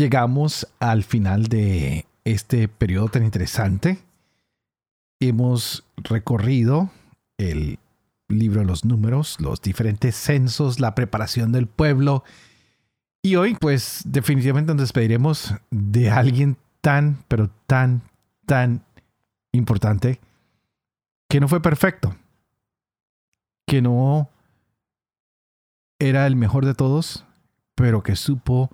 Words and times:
llegamos 0.00 0.66
al 0.78 1.04
final 1.04 1.48
de 1.48 2.06
este 2.24 2.68
periodo 2.68 3.08
tan 3.08 3.22
interesante. 3.22 3.98
Hemos 5.20 5.84
recorrido 5.98 6.90
el 7.36 7.78
libro 8.28 8.60
de 8.60 8.66
los 8.66 8.86
números, 8.86 9.36
los 9.40 9.60
diferentes 9.60 10.16
censos, 10.16 10.80
la 10.80 10.94
preparación 10.94 11.52
del 11.52 11.66
pueblo. 11.66 12.24
Y 13.22 13.36
hoy, 13.36 13.54
pues 13.60 14.00
definitivamente 14.06 14.72
nos 14.72 14.84
despediremos 14.84 15.54
de 15.70 16.08
alguien 16.08 16.56
tan, 16.80 17.22
pero 17.28 17.50
tan, 17.66 18.00
tan 18.46 18.82
importante 19.52 20.18
que 21.28 21.40
no 21.40 21.48
fue 21.48 21.60
perfecto, 21.60 22.16
que 23.66 23.82
no 23.82 24.30
era 25.98 26.26
el 26.26 26.36
mejor 26.36 26.64
de 26.64 26.72
todos, 26.72 27.26
pero 27.74 28.02
que 28.02 28.16
supo 28.16 28.70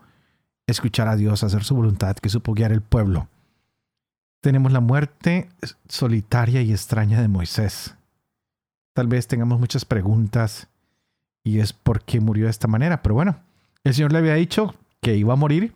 escuchar 0.66 1.09
a 1.09 1.16
Dios, 1.16 1.45
hacer 1.45 1.65
su 1.65 1.75
voluntad, 1.75 2.16
que 2.16 2.29
supo 2.29 2.55
guiar 2.55 2.72
el 2.72 2.83
pueblo. 2.83 3.28
Tenemos 4.41 4.73
la 4.73 4.81
muerte 4.81 5.48
solitaria 5.89 6.62
y 6.62 6.73
extraña 6.73 7.20
de 7.20 7.28
Moisés. 7.28 7.95
Tal 8.95 9.08
vez 9.08 9.27
tengamos 9.28 9.61
muchas 9.61 9.84
preguntas 9.84 10.69
y 11.45 11.61
es 11.61 11.73
por 11.73 12.03
qué 12.03 12.20
murió 12.20 12.47
de 12.47 12.50
esta 12.50 12.69
manera, 12.69 13.03
pero 13.03 13.14
bueno, 13.14 13.41
el 13.84 13.95
Señor 13.95 14.12
le 14.12 14.19
había 14.19 14.34
dicho 14.34 14.75
que 15.00 15.17
iba 15.17 15.34
a 15.34 15.36
morir, 15.36 15.75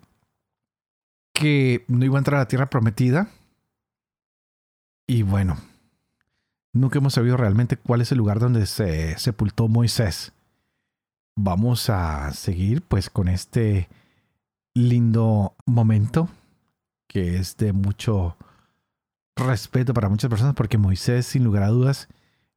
que 1.32 1.84
no 1.88 2.04
iba 2.04 2.16
a 2.16 2.18
entrar 2.18 2.36
a 2.36 2.42
la 2.44 2.48
tierra 2.48 2.70
prometida. 2.70 3.28
Y 5.06 5.22
bueno, 5.22 5.58
nunca 6.72 6.98
hemos 6.98 7.14
sabido 7.14 7.36
realmente 7.36 7.76
cuál 7.76 8.00
es 8.00 8.10
el 8.10 8.18
lugar 8.18 8.40
donde 8.40 8.66
se 8.66 9.16
sepultó 9.18 9.68
Moisés. 9.68 10.32
Vamos 11.36 11.88
a 11.88 12.32
seguir 12.32 12.82
pues 12.82 13.08
con 13.10 13.28
este 13.28 13.88
lindo 14.74 15.54
momento 15.66 16.28
que 17.10 17.36
es 17.36 17.56
de 17.56 17.72
mucho 17.72 18.36
respeto 19.34 19.92
para 19.92 20.08
muchas 20.08 20.30
personas 20.30 20.54
porque 20.54 20.78
Moisés, 20.78 21.26
sin 21.26 21.42
lugar 21.42 21.64
a 21.64 21.68
dudas, 21.68 22.08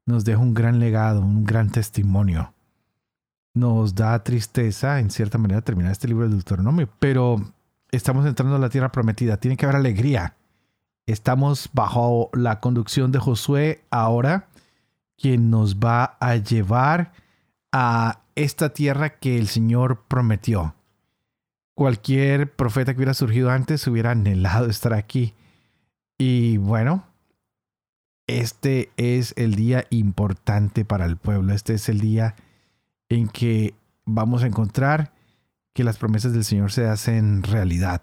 nos 0.05 0.25
deja 0.25 0.39
un 0.39 0.53
gran 0.53 0.79
legado, 0.79 1.21
un 1.21 1.43
gran 1.43 1.71
testimonio. 1.71 2.53
Nos 3.55 3.95
da 3.95 4.23
tristeza, 4.23 4.99
en 4.99 5.09
cierta 5.09 5.39
manera, 5.39 5.61
terminar 5.61 5.91
este 5.91 6.07
libro 6.07 6.25
del 6.25 6.37
Deuteronomio, 6.37 6.87
pero 6.99 7.37
estamos 7.91 8.27
entrando 8.27 8.55
a 8.55 8.59
la 8.59 8.69
tierra 8.69 8.91
prometida. 8.91 9.37
Tiene 9.37 9.57
que 9.57 9.65
haber 9.65 9.77
alegría. 9.77 10.35
Estamos 11.07 11.69
bajo 11.73 12.29
la 12.33 12.59
conducción 12.59 13.11
de 13.11 13.19
Josué 13.19 13.83
ahora, 13.89 14.49
quien 15.17 15.49
nos 15.49 15.77
va 15.77 16.17
a 16.19 16.35
llevar 16.35 17.11
a 17.71 18.19
esta 18.35 18.69
tierra 18.69 19.17
que 19.17 19.37
el 19.39 19.47
Señor 19.47 20.03
prometió 20.07 20.75
cualquier 21.75 22.51
profeta 22.51 22.93
que 22.93 22.97
hubiera 22.97 23.13
surgido 23.13 23.49
antes 23.49 23.87
hubiera 23.87 24.11
anhelado 24.11 24.67
estar 24.67 24.93
aquí. 24.93 25.33
Y 26.17 26.57
bueno, 26.57 27.05
este 28.27 28.91
es 28.97 29.33
el 29.37 29.55
día 29.55 29.85
importante 29.89 30.85
para 30.85 31.05
el 31.05 31.17
pueblo. 31.17 31.53
Este 31.53 31.73
es 31.73 31.89
el 31.89 31.99
día 31.99 32.35
en 33.09 33.27
que 33.27 33.73
vamos 34.05 34.43
a 34.43 34.47
encontrar 34.47 35.13
que 35.73 35.83
las 35.83 35.97
promesas 35.97 36.33
del 36.33 36.45
Señor 36.45 36.71
se 36.71 36.87
hacen 36.87 37.43
realidad. 37.43 38.01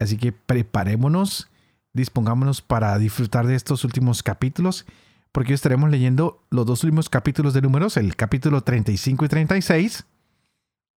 Así 0.00 0.16
que 0.16 0.32
preparémonos, 0.32 1.48
dispongámonos 1.92 2.62
para 2.62 2.98
disfrutar 2.98 3.46
de 3.46 3.54
estos 3.54 3.84
últimos 3.84 4.22
capítulos, 4.22 4.86
porque 5.32 5.52
hoy 5.52 5.54
estaremos 5.54 5.90
leyendo 5.90 6.42
los 6.50 6.66
dos 6.66 6.84
últimos 6.84 7.08
capítulos 7.08 7.54
de 7.54 7.62
números, 7.62 7.96
el 7.96 8.16
capítulo 8.16 8.62
35 8.62 9.24
y 9.24 9.28
36 9.28 10.04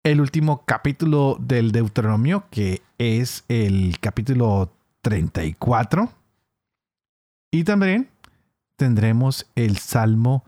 el 0.04 0.20
último 0.20 0.64
capítulo 0.66 1.38
del 1.40 1.72
Deuteronomio, 1.72 2.46
que 2.50 2.82
es 2.98 3.44
el 3.48 4.00
capítulo 4.00 4.74
34. 5.02 6.12
Y 7.52 7.64
también 7.64 8.10
tendremos 8.78 9.46
el 9.56 9.78
Salmo 9.78 10.44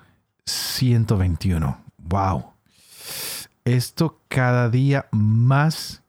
121. 0.45 1.77
¡Wow! 1.97 2.45
Esto 3.63 4.19
cada 4.27 4.69
día 4.69 5.05
más 5.11 6.01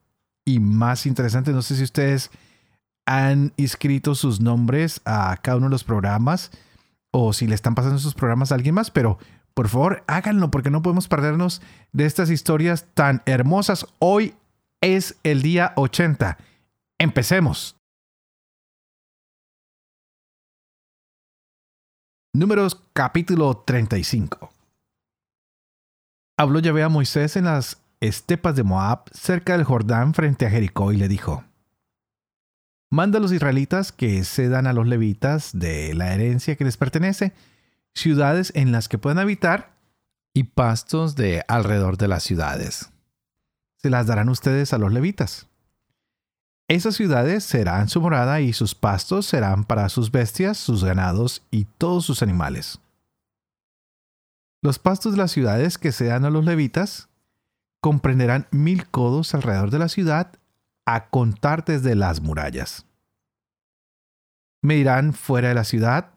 y 0.45 0.59
más 0.59 1.05
interesante. 1.07 1.53
No 1.53 1.63
sé 1.63 1.77
si 1.77 1.83
ustedes 1.83 2.31
han 3.07 3.53
inscrito 3.57 4.15
sus 4.15 4.41
nombres 4.41 5.03
a 5.05 5.37
cada 5.43 5.59
uno 5.59 5.67
de 5.67 5.73
los 5.73 5.85
programas 5.85 6.51
o 7.11 7.33
si 7.33 7.47
le 7.47 7.55
están 7.55 7.75
pasando 7.75 7.99
sus 7.99 8.15
programas 8.15 8.51
a 8.51 8.55
alguien 8.55 8.75
más, 8.75 8.91
pero 8.91 9.19
por 9.55 9.69
favor, 9.69 10.03
háganlo 10.09 10.51
porque 10.51 10.71
no 10.71 10.83
podemos 10.83 11.07
perdernos 11.07 11.63
de 11.93 12.07
estas 12.07 12.29
historias 12.29 12.87
tan 12.95 13.23
hermosas. 13.25 13.87
Hoy 14.01 14.35
es 14.81 15.17
el 15.23 15.43
día 15.43 15.73
80. 15.77 16.37
Empecemos. 16.99 17.77
Números 22.35 22.83
capítulo 22.93 23.63
35. 23.65 24.51
Habló 26.37 26.59
Yahvé 26.59 26.83
a 26.83 26.89
Moisés 26.89 27.37
en 27.37 27.45
las 27.45 27.81
estepas 28.01 28.57
de 28.57 28.65
Moab, 28.65 29.05
cerca 29.13 29.53
del 29.53 29.63
Jordán, 29.63 30.15
frente 30.15 30.47
a 30.47 30.51
Jericó, 30.51 30.93
y 30.93 30.97
le 30.97 31.07
dijo: 31.07 31.45
Manda 32.91 33.19
a 33.19 33.23
los 33.23 33.31
israelitas 33.31 33.93
que 33.93 34.25
cedan 34.25 34.67
a 34.67 34.73
los 34.73 34.89
levitas 34.89 35.57
de 35.57 35.95
la 35.95 36.13
herencia 36.13 36.57
que 36.57 36.65
les 36.65 36.77
pertenece 36.77 37.33
ciudades 37.95 38.53
en 38.55 38.73
las 38.73 38.89
que 38.89 38.99
puedan 38.99 39.19
habitar 39.19 39.75
y 40.35 40.45
pastos 40.45 41.15
de 41.17 41.45
alrededor 41.49 41.97
de 41.97 42.09
las 42.09 42.23
ciudades. 42.23 42.91
Se 43.77 43.91
las 43.91 44.07
darán 44.07 44.29
ustedes 44.29 44.73
a 44.73 44.79
los 44.79 44.93
levitas. 44.93 45.47
Esas 46.69 46.97
ciudades 46.97 47.45
serán 47.45 47.89
su 47.89 48.01
morada 48.01 48.41
y 48.41 48.53
sus 48.53 48.75
pastos 48.75 49.27
serán 49.27 49.65
para 49.65 49.89
sus 49.89 50.11
bestias, 50.11 50.57
sus 50.57 50.83
ganados 50.83 51.43
y 51.51 51.67
todos 51.67 52.05
sus 52.05 52.23
animales. 52.23 52.81
Los 54.63 54.79
pastos 54.79 55.13
de 55.13 55.19
las 55.19 55.31
ciudades 55.31 55.77
que 55.77 55.93
se 55.93 56.07
dan 56.07 56.25
a 56.25 56.31
los 56.31 56.45
levitas 56.45 57.09
comprenderán 57.83 58.47
mil 58.51 58.87
codos 58.89 59.35
alrededor 59.35 59.71
de 59.71 59.79
la 59.79 59.91
ciudad 59.91 60.33
a 60.87 61.11
contar 61.11 61.67
desde 61.67 61.95
las 61.95 62.23
murallas. 62.23 62.87
Medirán 64.63 65.13
fuera 65.13 65.49
de 65.49 65.55
la 65.55 65.65
ciudad 65.65 66.14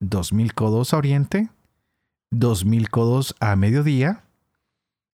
2.000 0.00 0.54
codos 0.54 0.94
a 0.94 0.98
oriente, 0.98 1.50
2.000 2.32 2.88
codos 2.88 3.34
a 3.40 3.54
mediodía, 3.56 4.24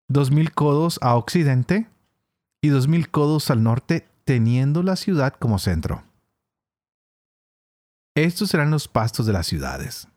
2.000 0.10 0.52
codos 0.54 1.00
a 1.02 1.16
occidente 1.16 1.88
y 2.62 2.70
2.000 2.70 3.10
codos 3.10 3.50
al 3.50 3.64
norte, 3.64 4.08
teniendo 4.24 4.84
la 4.84 4.96
ciudad 4.96 5.34
como 5.34 5.60
centro. 5.60 6.04
Estos 8.16 8.50
serán 8.50 8.72
los 8.72 8.88
pastos 8.88 9.26
de 9.26 9.34
las 9.34 9.46
ciudades. 9.46 10.08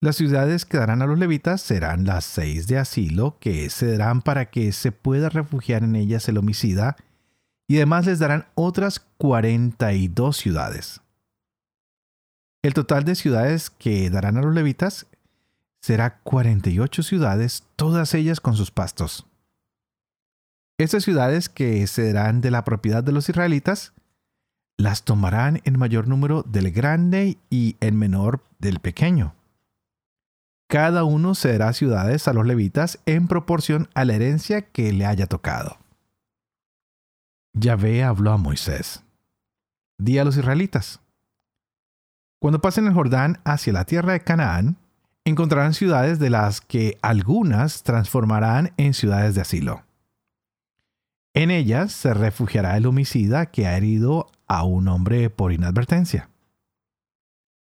Las 0.00 0.16
ciudades 0.16 0.66
que 0.66 0.76
darán 0.76 1.02
a 1.02 1.06
los 1.06 1.18
levitas 1.18 1.62
serán 1.62 2.04
las 2.04 2.24
seis 2.26 2.66
de 2.66 2.78
asilo 2.78 3.38
que 3.38 3.70
se 3.70 3.96
darán 3.96 4.20
para 4.20 4.50
que 4.50 4.70
se 4.72 4.92
pueda 4.92 5.30
refugiar 5.30 5.82
en 5.82 5.96
ellas 5.96 6.28
el 6.28 6.36
homicida, 6.36 6.96
y 7.66 7.76
además 7.76 8.04
les 8.04 8.18
darán 8.18 8.46
otras 8.54 9.00
42 9.16 10.36
ciudades. 10.36 11.00
El 12.64 12.72
total 12.72 13.04
de 13.04 13.14
ciudades 13.14 13.68
que 13.68 14.08
darán 14.08 14.38
a 14.38 14.40
los 14.40 14.54
levitas 14.54 15.06
será 15.82 16.20
48 16.20 17.02
ciudades, 17.02 17.64
todas 17.76 18.14
ellas 18.14 18.40
con 18.40 18.56
sus 18.56 18.70
pastos. 18.70 19.26
Estas 20.78 21.04
ciudades 21.04 21.50
que 21.50 21.86
serán 21.86 22.40
de 22.40 22.50
la 22.50 22.64
propiedad 22.64 23.04
de 23.04 23.12
los 23.12 23.28
israelitas, 23.28 23.92
las 24.78 25.02
tomarán 25.04 25.60
en 25.64 25.78
mayor 25.78 26.08
número 26.08 26.42
del 26.42 26.72
grande 26.72 27.36
y 27.50 27.76
en 27.80 27.98
menor 27.98 28.42
del 28.60 28.80
pequeño. 28.80 29.34
Cada 30.66 31.04
uno 31.04 31.34
será 31.34 31.70
ciudades 31.74 32.28
a 32.28 32.32
los 32.32 32.46
levitas 32.46 32.98
en 33.04 33.28
proporción 33.28 33.90
a 33.92 34.06
la 34.06 34.14
herencia 34.14 34.62
que 34.62 34.90
le 34.94 35.04
haya 35.04 35.26
tocado. 35.26 35.76
Yahvé 37.52 38.02
habló 38.02 38.32
a 38.32 38.38
Moisés. 38.38 39.02
Di 39.98 40.16
a 40.16 40.24
los 40.24 40.38
israelitas, 40.38 41.03
cuando 42.44 42.60
pasen 42.60 42.86
el 42.86 42.92
Jordán 42.92 43.40
hacia 43.44 43.72
la 43.72 43.86
tierra 43.86 44.12
de 44.12 44.20
Canaán, 44.20 44.76
encontrarán 45.24 45.72
ciudades 45.72 46.18
de 46.18 46.28
las 46.28 46.60
que 46.60 46.98
algunas 47.00 47.82
transformarán 47.84 48.74
en 48.76 48.92
ciudades 48.92 49.34
de 49.34 49.40
asilo. 49.40 49.82
En 51.32 51.50
ellas 51.50 51.92
se 51.92 52.12
refugiará 52.12 52.76
el 52.76 52.84
homicida 52.84 53.46
que 53.46 53.66
ha 53.66 53.78
herido 53.78 54.30
a 54.46 54.62
un 54.64 54.88
hombre 54.88 55.30
por 55.30 55.52
inadvertencia. 55.52 56.28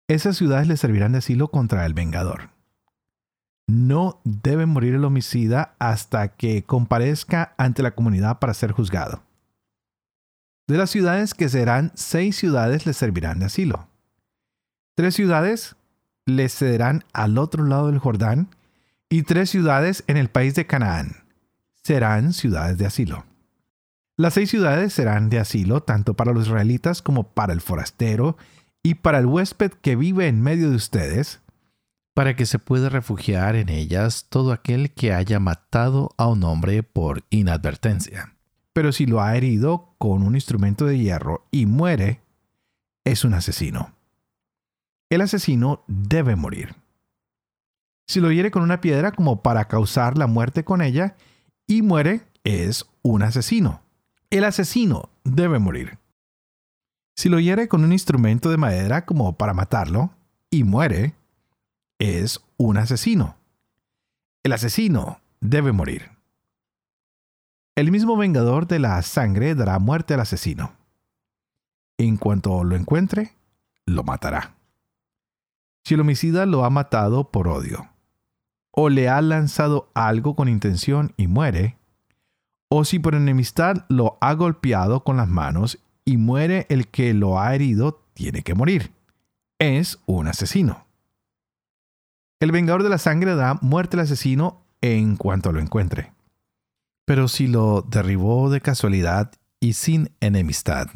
Esas 0.06 0.36
ciudades 0.36 0.68
le 0.68 0.76
servirán 0.76 1.12
de 1.12 1.18
asilo 1.20 1.48
contra 1.48 1.86
el 1.86 1.94
vengador. 1.94 2.50
No 3.66 4.20
debe 4.24 4.66
morir 4.66 4.96
el 4.96 5.04
homicida 5.06 5.76
hasta 5.78 6.28
que 6.28 6.62
comparezca 6.64 7.54
ante 7.56 7.82
la 7.82 7.92
comunidad 7.92 8.38
para 8.38 8.52
ser 8.52 8.72
juzgado. 8.72 9.22
De 10.66 10.76
las 10.76 10.90
ciudades 10.90 11.32
que 11.32 11.48
serán, 11.48 11.90
seis 11.94 12.36
ciudades 12.36 12.84
le 12.84 12.92
servirán 12.92 13.38
de 13.38 13.46
asilo. 13.46 13.88
Tres 14.98 15.14
ciudades 15.14 15.76
le 16.26 16.48
cederán 16.48 17.04
al 17.12 17.38
otro 17.38 17.62
lado 17.64 17.86
del 17.86 18.00
Jordán 18.00 18.48
y 19.08 19.22
tres 19.22 19.48
ciudades 19.48 20.02
en 20.08 20.16
el 20.16 20.28
país 20.28 20.56
de 20.56 20.66
Canaán 20.66 21.22
serán 21.84 22.32
ciudades 22.32 22.78
de 22.78 22.86
asilo. 22.86 23.24
Las 24.16 24.34
seis 24.34 24.50
ciudades 24.50 24.92
serán 24.92 25.30
de 25.30 25.38
asilo 25.38 25.84
tanto 25.84 26.14
para 26.14 26.32
los 26.32 26.48
israelitas 26.48 27.00
como 27.00 27.28
para 27.28 27.52
el 27.52 27.60
forastero 27.60 28.36
y 28.82 28.94
para 28.94 29.20
el 29.20 29.26
huésped 29.26 29.70
que 29.70 29.94
vive 29.94 30.26
en 30.26 30.42
medio 30.42 30.68
de 30.68 30.74
ustedes, 30.74 31.42
para 32.12 32.34
que 32.34 32.44
se 32.44 32.58
pueda 32.58 32.88
refugiar 32.88 33.54
en 33.54 33.68
ellas 33.68 34.26
todo 34.28 34.50
aquel 34.50 34.90
que 34.90 35.12
haya 35.12 35.38
matado 35.38 36.10
a 36.16 36.26
un 36.26 36.42
hombre 36.42 36.82
por 36.82 37.22
inadvertencia. 37.30 38.34
Pero 38.72 38.90
si 38.90 39.06
lo 39.06 39.20
ha 39.20 39.36
herido 39.36 39.94
con 39.98 40.24
un 40.24 40.34
instrumento 40.34 40.86
de 40.86 40.98
hierro 40.98 41.46
y 41.52 41.66
muere, 41.66 42.20
es 43.04 43.24
un 43.24 43.34
asesino. 43.34 43.96
El 45.10 45.22
asesino 45.22 45.84
debe 45.86 46.36
morir. 46.36 46.74
Si 48.06 48.20
lo 48.20 48.30
hiere 48.30 48.50
con 48.50 48.62
una 48.62 48.80
piedra 48.80 49.12
como 49.12 49.42
para 49.42 49.66
causar 49.66 50.18
la 50.18 50.26
muerte 50.26 50.64
con 50.64 50.82
ella 50.82 51.16
y 51.66 51.82
muere, 51.82 52.26
es 52.44 52.86
un 53.02 53.22
asesino. 53.22 53.82
El 54.30 54.44
asesino 54.44 55.10
debe 55.24 55.58
morir. 55.58 55.98
Si 57.16 57.28
lo 57.28 57.40
hiere 57.40 57.68
con 57.68 57.84
un 57.84 57.92
instrumento 57.92 58.50
de 58.50 58.58
madera 58.58 59.06
como 59.06 59.36
para 59.36 59.54
matarlo 59.54 60.10
y 60.50 60.64
muere, 60.64 61.14
es 61.98 62.40
un 62.58 62.76
asesino. 62.76 63.36
El 64.42 64.52
asesino 64.52 65.20
debe 65.40 65.72
morir. 65.72 66.10
El 67.76 67.90
mismo 67.90 68.16
vengador 68.16 68.66
de 68.66 68.78
la 68.78 69.00
sangre 69.02 69.54
dará 69.54 69.78
muerte 69.78 70.14
al 70.14 70.20
asesino. 70.20 70.72
En 71.96 72.16
cuanto 72.16 72.62
lo 72.62 72.76
encuentre, 72.76 73.32
lo 73.86 74.04
matará. 74.04 74.57
Si 75.88 75.94
el 75.94 76.02
homicida 76.02 76.44
lo 76.44 76.66
ha 76.66 76.68
matado 76.68 77.30
por 77.30 77.48
odio, 77.48 77.88
o 78.72 78.90
le 78.90 79.08
ha 79.08 79.22
lanzado 79.22 79.90
algo 79.94 80.36
con 80.36 80.46
intención 80.46 81.14
y 81.16 81.28
muere, 81.28 81.78
o 82.68 82.84
si 82.84 82.98
por 82.98 83.14
enemistad 83.14 83.86
lo 83.88 84.18
ha 84.20 84.34
golpeado 84.34 85.02
con 85.02 85.16
las 85.16 85.28
manos 85.28 85.78
y 86.04 86.18
muere 86.18 86.66
el 86.68 86.88
que 86.88 87.14
lo 87.14 87.40
ha 87.40 87.54
herido, 87.54 88.04
tiene 88.12 88.42
que 88.42 88.54
morir. 88.54 88.92
Es 89.58 89.98
un 90.04 90.28
asesino. 90.28 90.86
El 92.38 92.52
vengador 92.52 92.82
de 92.82 92.90
la 92.90 92.98
sangre 92.98 93.34
dará 93.34 93.58
muerte 93.62 93.96
al 93.96 94.02
asesino 94.02 94.66
en 94.82 95.16
cuanto 95.16 95.52
lo 95.52 95.58
encuentre. 95.58 96.12
Pero 97.06 97.28
si 97.28 97.46
lo 97.46 97.80
derribó 97.80 98.50
de 98.50 98.60
casualidad 98.60 99.32
y 99.58 99.72
sin 99.72 100.10
enemistad, 100.20 100.88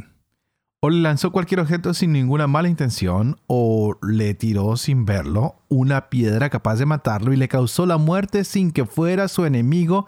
o 0.84 0.90
le 0.90 1.00
lanzó 1.00 1.30
cualquier 1.30 1.60
objeto 1.60 1.94
sin 1.94 2.12
ninguna 2.12 2.48
mala 2.48 2.68
intención, 2.68 3.38
o 3.46 3.96
le 4.02 4.34
tiró 4.34 4.76
sin 4.76 5.04
verlo 5.04 5.54
una 5.68 6.10
piedra 6.10 6.50
capaz 6.50 6.74
de 6.76 6.86
matarlo 6.86 7.32
y 7.32 7.36
le 7.36 7.46
causó 7.46 7.86
la 7.86 7.98
muerte 7.98 8.42
sin 8.42 8.72
que 8.72 8.84
fuera 8.84 9.28
su 9.28 9.44
enemigo 9.44 10.06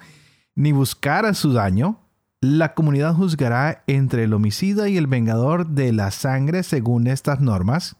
ni 0.57 0.73
buscara 0.73 1.33
su 1.35 1.53
daño, 1.53 2.01
la 2.41 2.75
comunidad 2.75 3.15
juzgará 3.15 3.85
entre 3.87 4.25
el 4.25 4.35
homicida 4.35 4.89
y 4.89 4.97
el 4.97 5.07
vengador 5.07 5.69
de 5.69 5.93
la 5.93 6.11
sangre 6.11 6.65
según 6.65 7.07
estas 7.07 7.41
normas, 7.41 7.95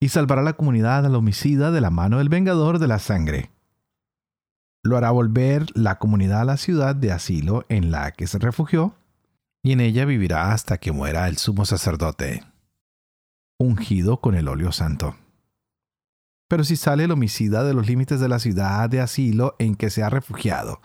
y 0.00 0.08
salvará 0.08 0.42
la 0.42 0.54
comunidad 0.54 1.06
al 1.06 1.14
homicida 1.14 1.70
de 1.70 1.80
la 1.80 1.90
mano 1.90 2.18
del 2.18 2.28
vengador 2.28 2.80
de 2.80 2.88
la 2.88 2.98
sangre. 2.98 3.52
Lo 4.82 4.96
hará 4.96 5.12
volver 5.12 5.66
la 5.74 6.00
comunidad 6.00 6.40
a 6.40 6.44
la 6.44 6.56
ciudad 6.56 6.96
de 6.96 7.12
asilo 7.12 7.64
en 7.68 7.92
la 7.92 8.10
que 8.10 8.26
se 8.26 8.40
refugió, 8.40 8.96
y 9.62 9.72
en 9.72 9.80
ella 9.80 10.04
vivirá 10.04 10.52
hasta 10.52 10.78
que 10.78 10.92
muera 10.92 11.28
el 11.28 11.38
sumo 11.38 11.64
sacerdote, 11.64 12.44
ungido 13.58 14.20
con 14.20 14.34
el 14.34 14.48
óleo 14.48 14.72
santo. 14.72 15.16
Pero 16.48 16.64
si 16.64 16.76
sale 16.76 17.04
el 17.04 17.12
homicida 17.12 17.64
de 17.64 17.72
los 17.72 17.86
límites 17.86 18.20
de 18.20 18.28
la 18.28 18.38
ciudad 18.38 18.90
de 18.90 19.00
asilo 19.00 19.54
en 19.58 19.74
que 19.76 19.88
se 19.90 20.02
ha 20.02 20.10
refugiado, 20.10 20.80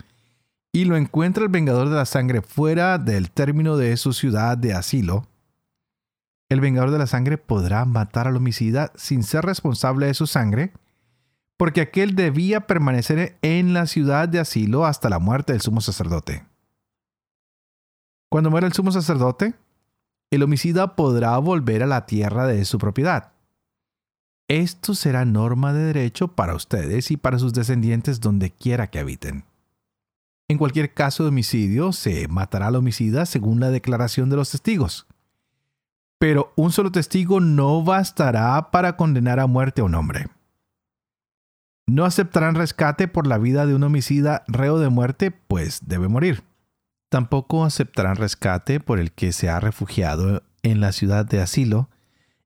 y 0.71 0.85
lo 0.85 0.95
encuentra 0.95 1.43
el 1.43 1.49
vengador 1.49 1.89
de 1.89 1.95
la 1.95 2.05
sangre 2.05 2.41
fuera 2.41 2.97
del 2.99 3.31
término 3.31 3.77
de 3.77 3.97
su 3.97 4.13
ciudad 4.13 4.57
de 4.57 4.73
asilo, 4.73 5.27
el 6.49 6.61
vengador 6.61 6.91
de 6.91 6.99
la 6.99 7.07
sangre 7.07 7.37
podrá 7.37 7.83
matar 7.83 8.27
al 8.27 8.37
homicida 8.37 8.93
sin 8.95 9.23
ser 9.23 9.43
responsable 9.43 10.05
de 10.05 10.13
su 10.13 10.27
sangre, 10.27 10.71
porque 11.57 11.81
aquel 11.81 12.15
debía 12.15 12.67
permanecer 12.67 13.37
en 13.41 13.73
la 13.73 13.87
ciudad 13.87 14.29
de 14.29 14.39
asilo 14.39 14.85
hasta 14.85 15.09
la 15.09 15.19
muerte 15.19 15.53
del 15.53 15.61
sumo 15.61 15.81
sacerdote. 15.81 16.46
Cuando 18.29 18.51
muera 18.51 18.67
el 18.67 18.73
sumo 18.73 18.91
sacerdote, 18.91 19.53
el 20.31 20.43
homicida 20.43 20.95
podrá 20.95 21.37
volver 21.37 21.83
a 21.83 21.87
la 21.87 22.05
tierra 22.05 22.45
de 22.47 22.65
su 22.65 22.77
propiedad. 22.77 23.31
Esto 24.49 24.95
será 24.95 25.25
norma 25.25 25.73
de 25.73 25.83
derecho 25.83 26.29
para 26.29 26.55
ustedes 26.55 27.11
y 27.11 27.17
para 27.17 27.39
sus 27.39 27.53
descendientes 27.53 28.19
donde 28.19 28.51
quiera 28.51 28.87
que 28.87 28.99
habiten. 28.99 29.45
En 30.49 30.57
cualquier 30.57 30.93
caso 30.93 31.23
de 31.23 31.29
homicidio, 31.29 31.91
se 31.91 32.27
matará 32.29 32.67
al 32.67 32.75
homicida 32.75 33.25
según 33.25 33.59
la 33.59 33.69
declaración 33.69 34.29
de 34.29 34.37
los 34.37 34.51
testigos. 34.51 35.07
Pero 36.19 36.53
un 36.55 36.71
solo 36.71 36.91
testigo 36.91 37.41
no 37.41 37.83
bastará 37.83 38.71
para 38.71 38.95
condenar 38.95 39.39
a 39.39 39.47
muerte 39.47 39.81
a 39.81 39.83
un 39.83 39.95
hombre. 39.95 40.27
No 41.85 42.05
aceptarán 42.05 42.55
rescate 42.55 43.07
por 43.07 43.27
la 43.27 43.37
vida 43.37 43.65
de 43.65 43.75
un 43.75 43.83
homicida 43.83 44.43
reo 44.47 44.79
de 44.79 44.89
muerte, 44.89 45.31
pues 45.31 45.81
debe 45.87 46.07
morir. 46.07 46.43
Tampoco 47.09 47.63
aceptarán 47.63 48.15
rescate 48.15 48.79
por 48.79 48.99
el 48.99 49.11
que 49.11 49.31
se 49.31 49.49
ha 49.49 49.59
refugiado 49.59 50.43
en 50.63 50.81
la 50.81 50.91
ciudad 50.91 51.25
de 51.25 51.41
asilo 51.41 51.89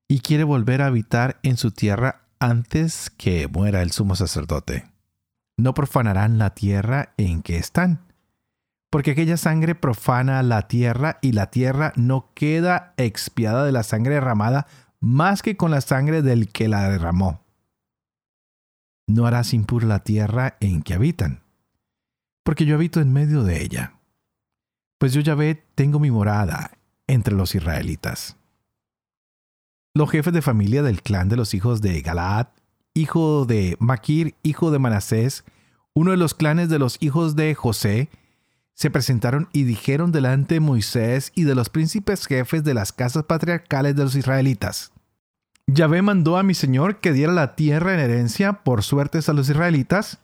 y 0.07 0.19
quiere 0.19 0.43
volver 0.43 0.81
a 0.81 0.87
habitar 0.87 1.39
en 1.43 1.57
su 1.57 1.71
tierra 1.71 2.27
antes 2.39 3.09
que 3.09 3.47
muera 3.47 3.81
el 3.81 3.91
sumo 3.91 4.15
sacerdote 4.15 4.91
no 5.61 5.73
profanarán 5.73 6.37
la 6.37 6.53
tierra 6.53 7.13
en 7.17 7.41
que 7.41 7.57
están. 7.57 8.01
Porque 8.89 9.11
aquella 9.11 9.37
sangre 9.37 9.75
profana 9.75 10.43
la 10.43 10.67
tierra 10.67 11.17
y 11.21 11.31
la 11.31 11.49
tierra 11.49 11.93
no 11.95 12.31
queda 12.33 12.93
expiada 12.97 13.63
de 13.63 13.71
la 13.71 13.83
sangre 13.83 14.15
derramada 14.15 14.67
más 14.99 15.41
que 15.41 15.55
con 15.55 15.71
la 15.71 15.81
sangre 15.81 16.21
del 16.21 16.51
que 16.51 16.67
la 16.67 16.89
derramó. 16.89 17.45
No 19.07 19.25
harás 19.25 19.53
impura 19.53 19.87
la 19.87 20.03
tierra 20.03 20.57
en 20.59 20.83
que 20.83 20.93
habitan, 20.93 21.41
porque 22.43 22.65
yo 22.65 22.75
habito 22.75 22.99
en 22.99 23.11
medio 23.11 23.43
de 23.43 23.61
ella. 23.61 24.00
Pues 25.01 25.13
yo 25.13 25.21
ya 25.21 25.33
ve, 25.33 25.65
tengo 25.73 25.99
mi 25.99 26.11
morada 26.11 26.77
entre 27.07 27.33
los 27.33 27.55
israelitas. 27.55 28.37
Los 29.95 30.11
jefes 30.11 30.31
de 30.31 30.43
familia 30.43 30.83
del 30.83 31.01
clan 31.01 31.27
de 31.27 31.37
los 31.37 31.55
hijos 31.55 31.81
de 31.81 31.99
Galaad 32.03 32.49
hijo 32.93 33.45
de 33.45 33.77
Maquir, 33.79 34.35
hijo 34.43 34.69
de 34.69 34.77
Manasés, 34.77 35.43
uno 35.95 36.11
de 36.11 36.17
los 36.17 36.35
clanes 36.35 36.69
de 36.69 36.77
los 36.77 36.97
hijos 36.99 37.35
de 37.35 37.55
José, 37.55 38.09
se 38.75 38.91
presentaron 38.91 39.49
y 39.53 39.63
dijeron 39.63 40.11
delante 40.11 40.53
de 40.53 40.59
Moisés 40.59 41.31
y 41.33 41.45
de 41.45 41.55
los 41.55 41.69
príncipes 41.69 42.27
jefes 42.27 42.63
de 42.63 42.75
las 42.75 42.93
casas 42.93 43.23
patriarcales 43.23 43.95
de 43.95 44.03
los 44.03 44.13
israelitas. 44.13 44.91
Yahvé 45.65 46.03
mandó 46.03 46.37
a 46.37 46.43
mi 46.43 46.53
señor 46.53 46.99
que 46.99 47.11
diera 47.11 47.33
la 47.33 47.55
tierra 47.55 47.95
en 47.95 48.01
herencia 48.01 48.53
por 48.61 48.83
suertes 48.83 49.29
a 49.29 49.33
los 49.33 49.49
israelitas, 49.49 50.19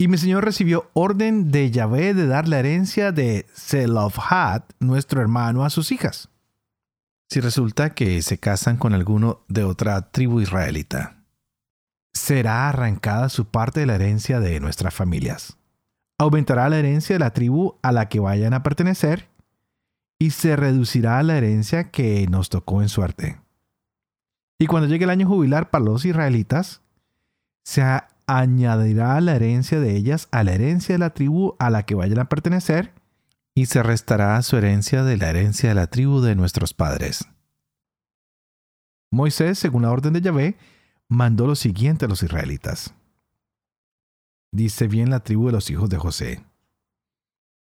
y 0.00 0.08
mi 0.08 0.16
señor 0.16 0.46
recibió 0.46 0.90
orden 0.94 1.50
de 1.50 1.70
Yahvé 1.70 2.14
de 2.14 2.26
dar 2.26 2.48
la 2.48 2.58
herencia 2.58 3.12
de 3.12 3.44
Zelofhad, 3.54 4.62
nuestro 4.78 5.20
hermano, 5.20 5.62
a 5.62 5.68
sus 5.68 5.92
hijas. 5.92 6.30
Si 7.28 7.38
resulta 7.40 7.90
que 7.90 8.22
se 8.22 8.38
casan 8.38 8.78
con 8.78 8.94
alguno 8.94 9.44
de 9.48 9.64
otra 9.64 10.10
tribu 10.10 10.40
israelita 10.40 11.18
será 12.14 12.70
arrancada 12.70 13.28
su 13.28 13.44
parte 13.44 13.80
de 13.80 13.86
la 13.86 13.96
herencia 13.96 14.40
de 14.40 14.58
nuestras 14.58 14.94
familias. 14.94 15.58
Aumentará 16.18 16.70
la 16.70 16.78
herencia 16.78 17.14
de 17.14 17.20
la 17.20 17.34
tribu 17.34 17.78
a 17.82 17.92
la 17.92 18.08
que 18.08 18.20
vayan 18.20 18.54
a 18.54 18.62
pertenecer 18.62 19.28
y 20.18 20.30
se 20.30 20.56
reducirá 20.56 21.22
la 21.22 21.36
herencia 21.36 21.90
que 21.90 22.26
nos 22.28 22.48
tocó 22.48 22.80
en 22.80 22.88
suerte. 22.88 23.38
Y 24.58 24.66
cuando 24.66 24.88
llegue 24.88 25.04
el 25.04 25.10
año 25.10 25.28
jubilar 25.28 25.68
para 25.68 25.84
los 25.84 26.06
israelitas, 26.06 26.80
se 27.64 27.82
añadirá 28.38 29.20
la 29.20 29.34
herencia 29.34 29.80
de 29.80 29.96
ellas 29.96 30.28
a 30.30 30.44
la 30.44 30.52
herencia 30.52 30.94
de 30.94 31.00
la 31.00 31.10
tribu 31.10 31.56
a 31.58 31.68
la 31.68 31.82
que 31.82 31.96
vayan 31.96 32.20
a 32.20 32.28
pertenecer 32.28 32.94
y 33.56 33.66
se 33.66 33.82
restará 33.82 34.40
su 34.42 34.56
herencia 34.56 35.02
de 35.02 35.16
la 35.16 35.30
herencia 35.30 35.70
de 35.70 35.74
la 35.74 35.88
tribu 35.88 36.20
de 36.20 36.36
nuestros 36.36 36.72
padres. 36.72 37.26
Moisés, 39.10 39.58
según 39.58 39.82
la 39.82 39.90
orden 39.90 40.12
de 40.12 40.20
Yahvé, 40.20 40.56
mandó 41.08 41.48
lo 41.48 41.56
siguiente 41.56 42.04
a 42.04 42.08
los 42.08 42.22
israelitas. 42.22 42.94
Dice 44.52 44.86
bien 44.86 45.10
la 45.10 45.20
tribu 45.20 45.46
de 45.46 45.52
los 45.52 45.68
hijos 45.68 45.90
de 45.90 45.98
José. 45.98 46.44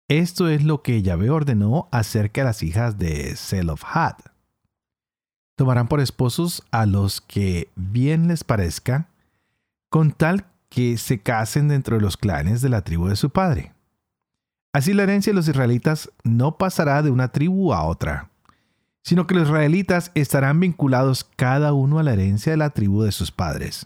Esto 0.09 0.49
es 0.49 0.65
lo 0.65 0.81
que 0.81 1.01
Yahvé 1.01 1.29
ordenó 1.29 1.87
acerca 1.93 2.41
de 2.41 2.45
las 2.45 2.61
hijas 2.61 2.97
de 2.97 3.37
Zelofhad. 3.37 4.17
Tomarán 5.55 5.87
por 5.87 6.01
esposos 6.01 6.63
a 6.71 6.85
los 6.85 7.21
que 7.21 7.69
bien 7.77 8.27
les 8.27 8.43
parezca, 8.43 9.07
con 9.91 10.13
tal 10.13 10.45
que 10.69 10.97
se 10.97 11.21
casen 11.21 11.67
dentro 11.67 11.97
de 11.97 12.01
los 12.01 12.15
clanes 12.15 12.61
de 12.61 12.69
la 12.69 12.81
tribu 12.81 13.09
de 13.09 13.17
su 13.17 13.29
padre. 13.29 13.73
Así 14.73 14.93
la 14.93 15.03
herencia 15.03 15.31
de 15.31 15.35
los 15.35 15.49
israelitas 15.49 16.09
no 16.23 16.57
pasará 16.57 17.03
de 17.03 17.11
una 17.11 17.27
tribu 17.33 17.73
a 17.73 17.83
otra, 17.83 18.31
sino 19.03 19.27
que 19.27 19.35
los 19.35 19.49
israelitas 19.49 20.11
estarán 20.15 20.61
vinculados 20.61 21.25
cada 21.35 21.73
uno 21.73 21.99
a 21.99 22.03
la 22.03 22.13
herencia 22.13 22.53
de 22.53 22.57
la 22.57 22.69
tribu 22.69 23.03
de 23.03 23.11
sus 23.11 23.31
padres. 23.31 23.85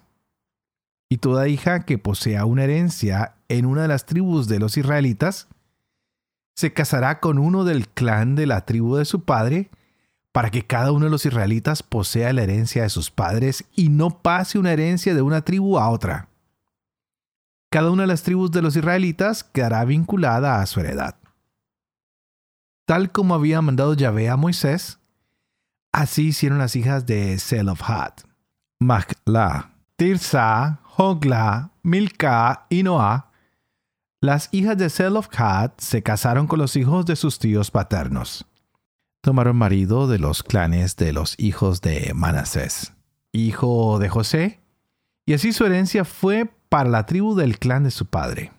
Y 1.10 1.18
toda 1.18 1.48
hija 1.48 1.86
que 1.86 1.98
posea 1.98 2.46
una 2.46 2.66
herencia 2.66 3.38
en 3.50 3.66
una 3.66 3.82
de 3.82 3.88
las 3.88 4.06
tribus 4.06 4.48
de 4.48 4.60
los 4.60 4.78
israelitas, 4.78 5.48
se 6.56 6.72
casará 6.72 7.20
con 7.20 7.40
uno 7.40 7.64
del 7.64 7.90
clan 7.90 8.36
de 8.36 8.46
la 8.46 8.66
tribu 8.66 8.98
de 8.98 9.06
su 9.06 9.24
padre, 9.24 9.72
para 10.36 10.52
que 10.52 10.66
cada 10.66 10.92
uno 10.92 11.06
de 11.06 11.12
los 11.12 11.26
israelitas 11.26 11.82
posea 11.82 12.34
la 12.34 12.44
herencia 12.44 12.84
de 12.84 12.90
sus 12.90 13.10
padres 13.10 13.64
y 13.74 13.88
no 13.88 14.22
pase 14.22 14.60
una 14.60 14.74
herencia 14.74 15.16
de 15.16 15.22
una 15.22 15.46
tribu 15.46 15.80
a 15.80 15.90
otra 15.90 16.28
cada 17.76 17.92
una 17.92 18.04
de 18.04 18.08
las 18.08 18.24
tribus 18.24 18.52
de 18.52 18.62
los 18.62 18.78
israelitas 18.78 19.44
quedará 19.44 19.84
vinculada 19.84 20.62
a 20.62 20.66
su 20.66 20.80
heredad. 20.80 21.16
Tal 22.86 23.12
como 23.12 23.36
había 23.36 23.62
mandado 23.62 23.96
Yahvé 23.96 24.30
a 24.30 24.38
Moisés, 24.38 24.98
así 25.92 26.28
hicieron 26.28 26.58
las 26.58 26.78
hijas 26.78 27.06
de 27.06 27.38
Zelofhad, 27.38 28.14
Machla, 28.80 29.72
Tirsa, 29.98 30.80
Hogla, 30.96 31.72
Milka 31.84 32.66
y 32.70 32.84
Noah. 32.84 33.30
Las 34.22 34.48
hijas 34.54 34.78
de 34.78 34.90
Zelofhad 34.90 35.72
se 35.78 36.02
casaron 36.02 36.48
con 36.48 36.60
los 36.60 36.78
hijos 36.78 37.06
de 37.06 37.18
sus 37.18 37.40
tíos 37.40 37.72
paternos. 37.72 38.46
Tomaron 39.26 39.58
marido 39.58 40.06
de 40.06 40.20
los 40.20 40.44
clanes 40.44 40.98
de 40.98 41.12
los 41.12 41.34
hijos 41.40 41.82
de 41.82 42.12
Manasés, 42.14 42.94
hijo 43.32 43.98
de 43.98 44.08
José, 44.08 44.62
y 45.26 45.34
así 45.34 45.52
su 45.52 45.66
herencia 45.66 46.06
fue 46.06 46.46
para 46.70 46.92
la 46.92 47.08
tribu 47.08 47.34
del 47.34 47.58
clan 47.58 47.86
de 47.86 47.90
su 47.90 48.06
padre. 48.06 48.52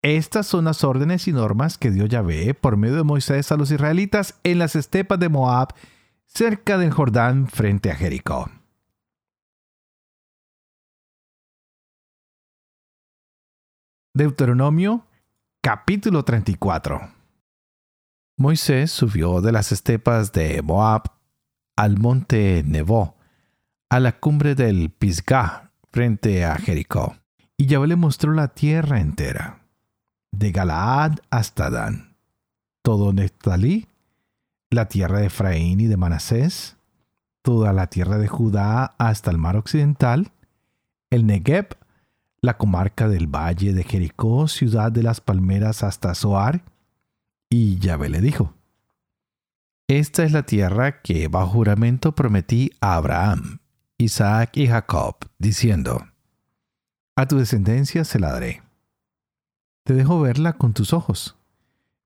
Estas 0.00 0.46
son 0.46 0.66
las 0.66 0.84
órdenes 0.84 1.26
y 1.26 1.32
normas 1.32 1.76
que 1.76 1.90
dio 1.90 2.06
Yahvé 2.06 2.54
por 2.54 2.76
medio 2.76 2.94
de 2.94 3.02
Moisés 3.02 3.50
a 3.50 3.56
los 3.56 3.72
israelitas 3.72 4.38
en 4.44 4.60
las 4.60 4.76
estepas 4.76 5.18
de 5.18 5.28
Moab, 5.28 5.74
cerca 6.24 6.78
del 6.78 6.92
Jordán, 6.92 7.48
frente 7.48 7.90
a 7.90 7.96
Jericó. 7.96 8.48
Deuteronomio 14.14 15.04
capítulo 15.60 16.24
34 16.24 17.23
Moisés 18.36 18.90
subió 18.90 19.40
de 19.40 19.52
las 19.52 19.70
estepas 19.70 20.32
de 20.32 20.60
Moab 20.60 21.02
al 21.76 21.98
monte 21.98 22.64
Nebo, 22.66 23.16
a 23.88 24.00
la 24.00 24.18
cumbre 24.18 24.56
del 24.56 24.90
Pisgah, 24.90 25.70
frente 25.92 26.44
a 26.44 26.56
Jericó. 26.56 27.16
Y 27.56 27.66
Yahvé 27.66 27.86
le 27.86 27.96
mostró 27.96 28.32
la 28.32 28.48
tierra 28.48 29.00
entera, 29.00 29.60
de 30.32 30.50
Galaad 30.50 31.18
hasta 31.30 31.70
Dan, 31.70 32.16
todo 32.82 33.12
Neftalí, 33.12 33.86
la 34.70 34.88
tierra 34.88 35.20
de 35.20 35.26
Efraín 35.26 35.78
y 35.78 35.86
de 35.86 35.96
Manasés, 35.96 36.76
toda 37.42 37.72
la 37.72 37.86
tierra 37.86 38.18
de 38.18 38.26
Judá 38.26 38.96
hasta 38.98 39.30
el 39.30 39.38
mar 39.38 39.56
occidental, 39.56 40.32
el 41.10 41.26
Negev, 41.26 41.68
la 42.40 42.58
comarca 42.58 43.08
del 43.08 43.28
valle 43.28 43.72
de 43.72 43.84
Jericó, 43.84 44.48
ciudad 44.48 44.90
de 44.90 45.04
las 45.04 45.20
palmeras 45.20 45.84
hasta 45.84 46.16
Zoar. 46.16 46.64
Y 47.56 47.78
Yahvé 47.78 48.08
le 48.08 48.20
dijo, 48.20 48.52
Esta 49.86 50.24
es 50.24 50.32
la 50.32 50.42
tierra 50.42 51.02
que 51.02 51.28
bajo 51.28 51.52
juramento 51.52 52.12
prometí 52.12 52.72
a 52.80 52.96
Abraham, 52.96 53.60
Isaac 53.96 54.56
y 54.56 54.66
Jacob, 54.66 55.18
diciendo, 55.38 56.04
A 57.14 57.28
tu 57.28 57.38
descendencia 57.38 58.02
se 58.02 58.18
la 58.18 58.32
daré. 58.32 58.64
Te 59.84 59.94
dejo 59.94 60.20
verla 60.20 60.54
con 60.54 60.74
tus 60.74 60.92
ojos, 60.92 61.36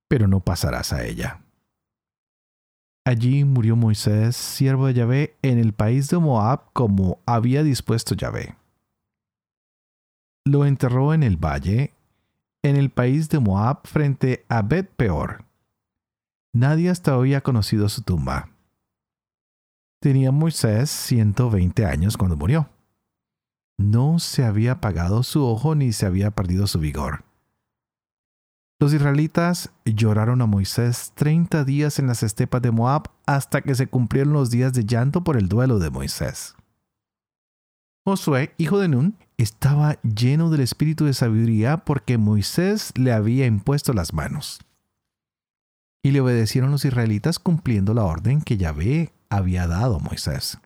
pero 0.07 0.29
no 0.29 0.41
pasarás 0.41 0.93
a 0.93 1.07
ella. 1.07 1.41
Allí 3.07 3.45
murió 3.45 3.75
Moisés, 3.75 4.37
siervo 4.37 4.89
de 4.89 4.93
Yahvé, 4.93 5.39
en 5.41 5.59
el 5.59 5.73
país 5.73 6.11
de 6.11 6.19
Moab, 6.19 6.75
como 6.75 7.23
había 7.25 7.63
dispuesto 7.63 8.15
Yahvé. 8.15 8.55
Lo 10.45 10.67
enterró 10.67 11.15
en 11.15 11.23
el 11.23 11.39
valle, 11.39 11.95
en 12.63 12.77
el 12.77 12.91
país 12.91 13.29
de 13.29 13.39
Moab, 13.39 13.87
frente 13.87 14.45
a 14.49 14.63
Bet 14.63 14.91
Peor. 14.97 15.45
Nadie 16.53 16.91
hasta 16.91 17.17
hoy 17.17 17.35
ha 17.35 17.43
conocido 17.43 17.89
su 17.89 18.03
tumba. 18.03 18.51
Tenía 20.01 20.33
Moisés 20.33 20.91
120 20.91 21.85
años 21.85 22.17
cuando 22.17 22.37
murió. 22.37 22.69
No 23.79 24.19
se 24.19 24.45
había 24.45 24.73
apagado 24.73 25.23
su 25.23 25.45
ojo 25.45 25.75
ni 25.75 25.93
se 25.93 26.07
había 26.07 26.31
perdido 26.33 26.67
su 26.67 26.81
vigor. 26.81 27.25
Los 28.81 28.93
israelitas 28.93 29.73
lloraron 29.85 30.41
a 30.41 30.47
Moisés 30.47 31.13
30 31.17 31.65
días 31.65 31.99
en 31.99 32.07
las 32.07 32.23
estepas 32.23 32.63
de 32.63 32.71
Moab 32.71 33.11
hasta 33.27 33.61
que 33.61 33.75
se 33.75 33.89
cumplieron 33.89 34.33
los 34.33 34.51
días 34.51 34.73
de 34.73 34.85
llanto 34.85 35.25
por 35.25 35.37
el 35.37 35.49
duelo 35.49 35.81
de 35.81 35.91
Moisés. 35.91 36.55
Josué, 38.09 38.55
hijo 38.57 38.79
de 38.79 38.89
Nun, 38.89 39.19
estaba 39.37 40.01
lleno 40.01 40.49
del 40.49 40.63
espíritu 40.63 41.05
de 41.05 41.13
sabiduría 41.13 41.85
porque 41.85 42.17
Moisés 42.17 42.95
le 42.97 43.13
había 43.13 43.45
impuesto 43.45 43.93
las 43.93 44.15
manos. 44.15 44.61
Y 46.03 46.13
le 46.13 46.23
obedecieron 46.23 46.71
los 46.71 46.87
israelitas 46.87 47.39
cumpliendo 47.39 47.93
la 47.93 48.05
orden 48.05 48.41
que 48.41 48.57
Yahvé 48.57 49.13
había 49.29 49.67
dado 49.67 50.01
Moisés. 50.01 50.57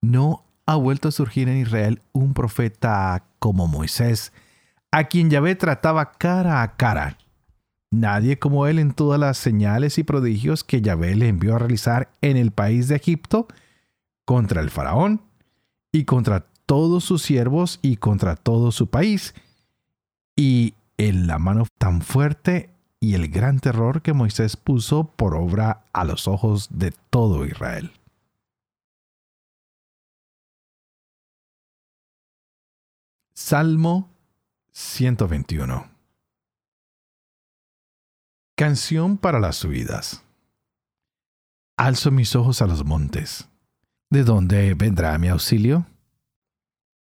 No 0.00 0.44
ha 0.66 0.76
vuelto 0.76 1.08
a 1.08 1.10
surgir 1.10 1.48
en 1.48 1.56
Israel 1.56 2.00
un 2.12 2.32
profeta 2.32 3.24
como 3.40 3.66
Moisés, 3.66 4.32
a 4.92 5.02
quien 5.08 5.30
Yahvé 5.30 5.56
trataba 5.56 6.12
cara 6.12 6.62
a 6.62 6.76
cara. 6.76 7.18
Nadie 7.90 8.38
como 8.38 8.68
él 8.68 8.78
en 8.78 8.92
todas 8.92 9.18
las 9.18 9.36
señales 9.36 9.98
y 9.98 10.04
prodigios 10.04 10.62
que 10.62 10.80
Yahvé 10.80 11.16
le 11.16 11.26
envió 11.26 11.56
a 11.56 11.58
realizar 11.58 12.12
en 12.20 12.36
el 12.36 12.52
país 12.52 12.86
de 12.86 12.94
Egipto, 12.94 13.48
contra 14.24 14.60
el 14.60 14.70
faraón 14.70 15.25
y 15.96 16.04
contra 16.04 16.46
todos 16.66 17.04
sus 17.04 17.22
siervos 17.22 17.78
y 17.82 17.96
contra 17.96 18.36
todo 18.36 18.70
su 18.70 18.88
país, 18.88 19.34
y 20.36 20.74
en 20.98 21.26
la 21.26 21.38
mano 21.38 21.66
tan 21.78 22.02
fuerte 22.02 22.70
y 23.00 23.14
el 23.14 23.28
gran 23.28 23.60
terror 23.60 24.02
que 24.02 24.12
Moisés 24.12 24.56
puso 24.56 25.04
por 25.04 25.34
obra 25.34 25.84
a 25.92 26.04
los 26.04 26.28
ojos 26.28 26.68
de 26.70 26.92
todo 27.10 27.46
Israel. 27.46 27.92
Salmo 33.34 34.10
121 34.72 35.90
Canción 38.56 39.18
para 39.18 39.38
las 39.38 39.56
subidas. 39.56 40.24
Alzo 41.76 42.10
mis 42.10 42.34
ojos 42.34 42.62
a 42.62 42.66
los 42.66 42.84
montes. 42.86 43.48
¿De 44.08 44.22
dónde 44.22 44.74
vendrá 44.74 45.18
mi 45.18 45.28
auxilio? 45.28 45.84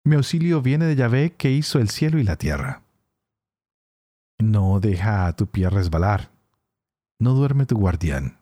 Mi 0.04 0.16
auxilio 0.16 0.62
viene 0.62 0.86
de 0.86 0.96
Yahvé 0.96 1.34
que 1.34 1.50
hizo 1.50 1.78
el 1.78 1.90
cielo 1.90 2.18
y 2.18 2.24
la 2.24 2.36
tierra. 2.36 2.82
No 4.38 4.80
deja 4.80 5.26
a 5.26 5.36
tu 5.36 5.46
pie 5.46 5.68
resbalar. 5.68 6.30
No 7.18 7.34
duerme 7.34 7.66
tu 7.66 7.76
guardián. 7.76 8.38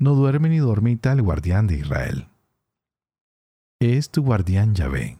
No 0.00 0.14
duerme 0.14 0.48
ni 0.48 0.58
dormita 0.58 1.12
el 1.12 1.22
guardián 1.22 1.68
de 1.68 1.76
Israel. 1.76 2.28
Es 3.80 4.10
tu 4.10 4.22
guardián 4.22 4.74
Yahvé. 4.74 5.18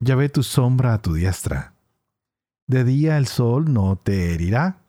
Yahvé 0.00 0.28
tu 0.28 0.42
sombra 0.42 0.92
a 0.92 1.00
tu 1.00 1.14
diestra. 1.14 1.74
De 2.66 2.84
día 2.84 3.16
el 3.16 3.26
sol 3.26 3.72
no 3.72 3.96
te 3.96 4.34
herirá, 4.34 4.82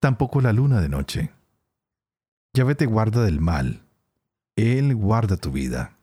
tampoco 0.00 0.40
la 0.40 0.52
luna 0.52 0.80
de 0.80 0.88
noche. 0.88 1.30
Yahvé 2.54 2.74
te 2.74 2.86
guarda 2.86 3.22
del 3.22 3.40
mal. 3.40 3.84
Él 4.56 4.96
guarda 4.96 5.36
tu 5.36 5.52
vida. 5.52 5.97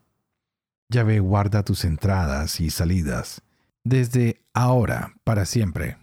Yahvé 0.89 1.19
guarda 1.19 1.63
tus 1.63 1.83
entradas 1.83 2.59
y 2.59 2.69
salidas, 2.69 3.41
desde 3.83 4.43
ahora 4.53 5.15
para 5.23 5.45
siempre. 5.45 5.97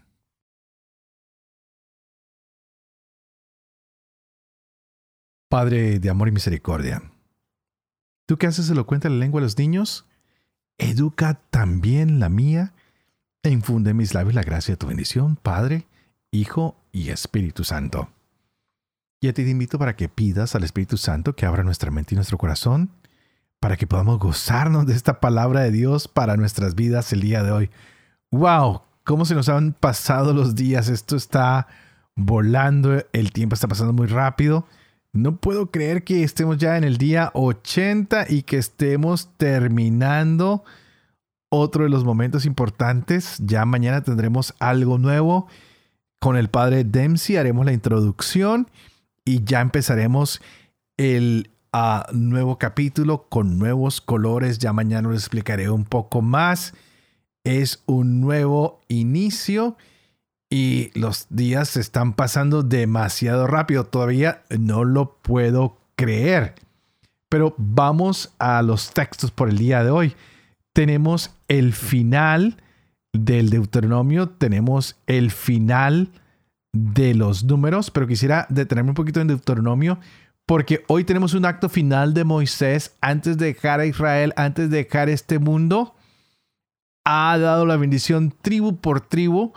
Padre 5.49 5.99
de 6.01 6.11
amor 6.11 6.29
y 6.29 6.33
misericordia, 6.33 7.03
tú 8.27 8.39
que 8.39 8.47
haces 8.47 8.71
elocuente 8.71 9.11
la 9.11 9.17
lengua 9.17 9.41
de 9.41 9.47
los 9.47 9.59
niños, 9.59 10.07
educa 10.79 11.35
también 11.51 12.19
la 12.19 12.31
mía 12.31 12.73
e 13.43 13.51
infunde 13.51 13.91
en 13.91 13.99
mis 13.99 14.15
labios 14.15 14.35
la 14.35 14.43
gracia 14.43 14.73
de 14.73 14.79
tu 14.79 14.87
bendición, 14.87 15.37
Padre, 15.37 15.87
Hijo 16.31 16.77
y 16.91 17.11
Espíritu 17.11 17.65
Santo. 17.65 18.09
Y 19.21 19.29
a 19.29 19.35
ti 19.35 19.45
te 19.45 19.51
invito 19.51 19.79
para 19.79 19.95
que 19.95 20.09
pidas 20.09 20.55
al 20.55 20.65
Espíritu 20.65 20.97
Santo 20.97 21.37
que 21.37 21.45
abra 21.47 21.63
nuestra 21.63 21.91
mente 21.91 22.15
y 22.15 22.17
nuestro 22.17 22.39
corazón, 22.39 22.91
para 23.63 23.77
que 23.77 23.87
podamos 23.87 24.19
gozarnos 24.19 24.87
de 24.87 24.93
esta 24.93 25.21
palabra 25.21 25.61
de 25.61 25.71
Dios 25.71 26.09
para 26.09 26.37
nuestras 26.37 26.75
vidas 26.75 27.13
el 27.13 27.21
día 27.21 27.45
de 27.45 27.53
hoy. 27.53 27.71
¡Wow! 28.33 28.81
¿Cómo 29.05 29.25
se 29.25 29.37
nos 29.37 29.49
han 29.49 29.73
pasado 29.73 30.33
los 30.33 30.57
días? 30.57 30.89
Esto 30.89 31.15
está 31.15 31.69
volando, 32.17 33.05
el 33.13 33.31
tiempo 33.31 33.55
está 33.55 33.69
pasando 33.69 33.93
muy 33.93 34.09
rápido. 34.09 34.67
No 35.13 35.37
puedo 35.37 35.71
creer 35.71 36.03
que 36.03 36.25
estemos 36.25 36.59
ya 36.59 36.77
en 36.77 36.83
el 36.83 36.97
día 36.97 37.31
80 37.35 38.27
y 38.31 38.43
que 38.43 38.57
estemos 38.57 39.31
terminando 39.37 40.65
otro 41.49 41.85
de 41.85 41.91
los 41.91 42.03
momentos 42.03 42.47
importantes. 42.47 43.37
Ya 43.39 43.65
mañana 43.65 44.03
tendremos 44.03 44.55
algo 44.59 44.99
nuevo 44.99 45.47
con 46.19 46.37
el 46.37 46.51
padre 46.51 46.83
Dempsey, 46.83 47.37
haremos 47.37 47.65
la 47.65 47.73
introducción 47.73 48.69
y 49.25 49.45
ya 49.45 49.61
empezaremos 49.61 50.43
el 50.97 51.53
ah, 51.73 52.07
nuevo 52.13 52.59
capítulo 52.59 53.27
con 53.29 53.59
nuevos 53.59 54.01
colores. 54.01 54.59
Ya 54.59 54.73
mañana 54.73 55.11
les 55.11 55.23
explicaré 55.23 55.71
un 55.71 55.85
poco 55.85 56.23
más. 56.23 56.75
Es 57.45 57.83
un 57.87 58.21
nuevo 58.21 58.81
inicio 58.89 59.77
y 60.49 60.91
los 60.99 61.27
días 61.31 61.71
se 61.71 61.81
están 61.81 62.13
pasando 62.13 62.63
demasiado 62.63 63.47
rápido. 63.47 63.85
Todavía 63.85 64.43
no 64.51 64.85
lo 64.85 65.17
puedo 65.17 65.79
creer. 65.97 66.55
Pero 67.29 67.55
vamos 67.57 68.35
a 68.39 68.61
los 68.63 68.93
textos 68.93 69.31
por 69.31 69.49
el 69.49 69.59
día 69.59 69.83
de 69.83 69.91
hoy. 69.91 70.15
Tenemos 70.75 71.31
el 71.49 71.73
final 71.73 72.59
del 73.13 73.51
Deuteronomio, 73.51 74.29
tenemos 74.29 74.97
el 75.07 75.31
final 75.31 76.11
de 76.73 77.15
los 77.15 77.45
números, 77.45 77.91
pero 77.91 78.07
quisiera 78.07 78.47
detenerme 78.49 78.91
un 78.91 78.95
poquito 78.95 79.21
en 79.21 79.29
Deuteronomio 79.29 79.99
porque 80.53 80.85
hoy 80.87 81.05
tenemos 81.05 81.33
un 81.33 81.47
acto 81.47 81.71
final 81.71 82.13
de 82.13 82.25
Moisés 82.25 82.95
antes 83.01 83.39
de 83.39 83.47
dejar 83.47 83.81
a 83.81 83.87
Israel, 83.87 84.35
antes 84.37 84.69
de 84.69 84.85
dejar 84.85 85.09
este 85.09 85.39
mundo. 85.39 85.95
Ha 87.07 87.39
dado 87.39 87.65
la 87.65 87.79
bendición 87.79 88.35
tribu 88.43 88.77
por 88.77 89.01
tribu 89.01 89.55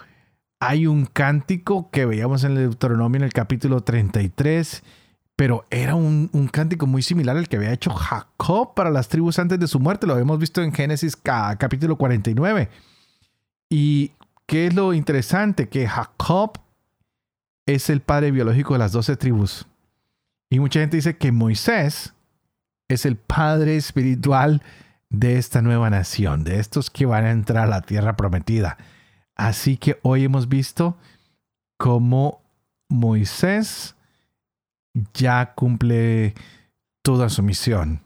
hay 0.62 0.88
un 0.88 1.06
cántico 1.06 1.90
que 1.92 2.06
veíamos 2.06 2.46
en 2.46 2.52
el 2.54 2.70
Deuteronomio 2.70 3.18
en 3.18 3.24
el 3.26 3.34
capítulo 3.34 3.82
33, 3.82 4.84
pero 5.36 5.66
era 5.70 5.96
un, 5.96 6.30
cántico 6.50 6.88
muy 6.88 7.04
similar 7.04 7.36
al 7.36 7.50
que 7.50 7.58
había 7.58 7.74
hecho 7.74 7.92
Jacob 7.92 8.74
para 8.74 8.90
las 8.90 9.10
tribus 9.10 9.38
antes 9.38 9.60
de 9.60 9.68
su 9.68 9.82
muerte. 9.82 10.08
Lo 10.08 10.14
habíamos 10.14 10.40
visto 10.40 10.64
en 10.64 10.72
Génesis 10.72 11.18
capítulo 11.18 11.98
49. 11.98 12.70
Y 13.70 14.14
qué 14.46 14.68
es 14.68 14.74
lo 14.74 14.94
interesante, 14.94 15.68
que 15.68 15.90
Jacob 15.90 16.58
es 17.66 17.90
el 17.90 18.00
padre 18.00 18.32
biológico 18.32 18.76
de 18.76 18.80
las 18.80 18.94
doce 18.94 19.18
tribus. 19.18 19.68
Y 20.56 20.60
mucha 20.62 20.80
gente 20.80 20.96
dice 20.96 21.18
que 21.18 21.34
Moisés 21.34 22.14
es 22.88 23.06
el 23.06 23.18
padre 23.18 23.76
espiritual 23.76 24.64
de 25.10 25.38
esta 25.38 25.62
nueva 25.62 25.90
nación, 25.90 26.46
de 26.46 26.62
estos 26.62 26.90
que 26.90 27.06
van 27.06 27.26
a 27.26 27.32
entrar 27.32 27.66
a 27.66 27.70
la 27.70 27.82
tierra 27.82 28.16
prometida. 28.16 28.78
Así 29.36 29.76
que 29.76 30.00
hoy 30.02 30.24
hemos 30.24 30.48
visto 30.48 30.98
cómo 31.76 32.42
Moisés 32.88 33.98
ya 35.14 35.56
cumple 35.56 36.36
toda 37.02 37.28
su 37.28 37.44
misión. 37.44 38.00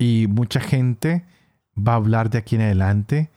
Y 0.00 0.26
mucha 0.28 0.58
gente 0.58 1.24
va 1.78 1.92
a 1.92 1.96
hablar 1.96 2.30
de 2.30 2.38
aquí 2.38 2.56
en 2.56 2.62
adelante 2.62 3.30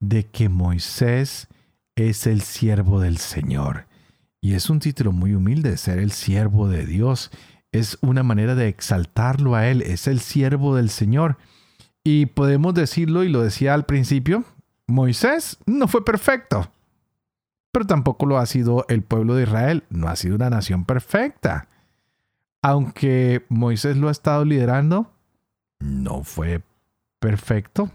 de 0.00 0.24
que 0.24 0.48
Moisés 0.48 1.48
es 1.94 2.26
el 2.26 2.40
siervo 2.40 3.00
del 3.00 3.18
Señor. 3.18 3.86
Y 4.44 4.52
es 4.52 4.68
un 4.68 4.78
título 4.78 5.10
muy 5.10 5.34
humilde, 5.34 5.78
ser 5.78 5.98
el 5.98 6.12
siervo 6.12 6.68
de 6.68 6.84
Dios. 6.84 7.30
Es 7.72 7.96
una 8.02 8.22
manera 8.22 8.54
de 8.54 8.68
exaltarlo 8.68 9.54
a 9.54 9.68
Él, 9.68 9.80
es 9.80 10.06
el 10.06 10.20
siervo 10.20 10.76
del 10.76 10.90
Señor. 10.90 11.38
Y 12.04 12.26
podemos 12.26 12.74
decirlo, 12.74 13.24
y 13.24 13.30
lo 13.30 13.40
decía 13.40 13.72
al 13.72 13.86
principio, 13.86 14.44
Moisés 14.86 15.56
no 15.64 15.88
fue 15.88 16.04
perfecto, 16.04 16.70
pero 17.72 17.86
tampoco 17.86 18.26
lo 18.26 18.36
ha 18.36 18.44
sido 18.44 18.84
el 18.90 19.02
pueblo 19.02 19.34
de 19.34 19.44
Israel, 19.44 19.84
no 19.88 20.08
ha 20.08 20.16
sido 20.16 20.34
una 20.34 20.50
nación 20.50 20.84
perfecta. 20.84 21.66
Aunque 22.60 23.46
Moisés 23.48 23.96
lo 23.96 24.08
ha 24.08 24.12
estado 24.12 24.44
liderando, 24.44 25.10
no 25.80 26.22
fue 26.22 26.60
perfecto. 27.18 27.90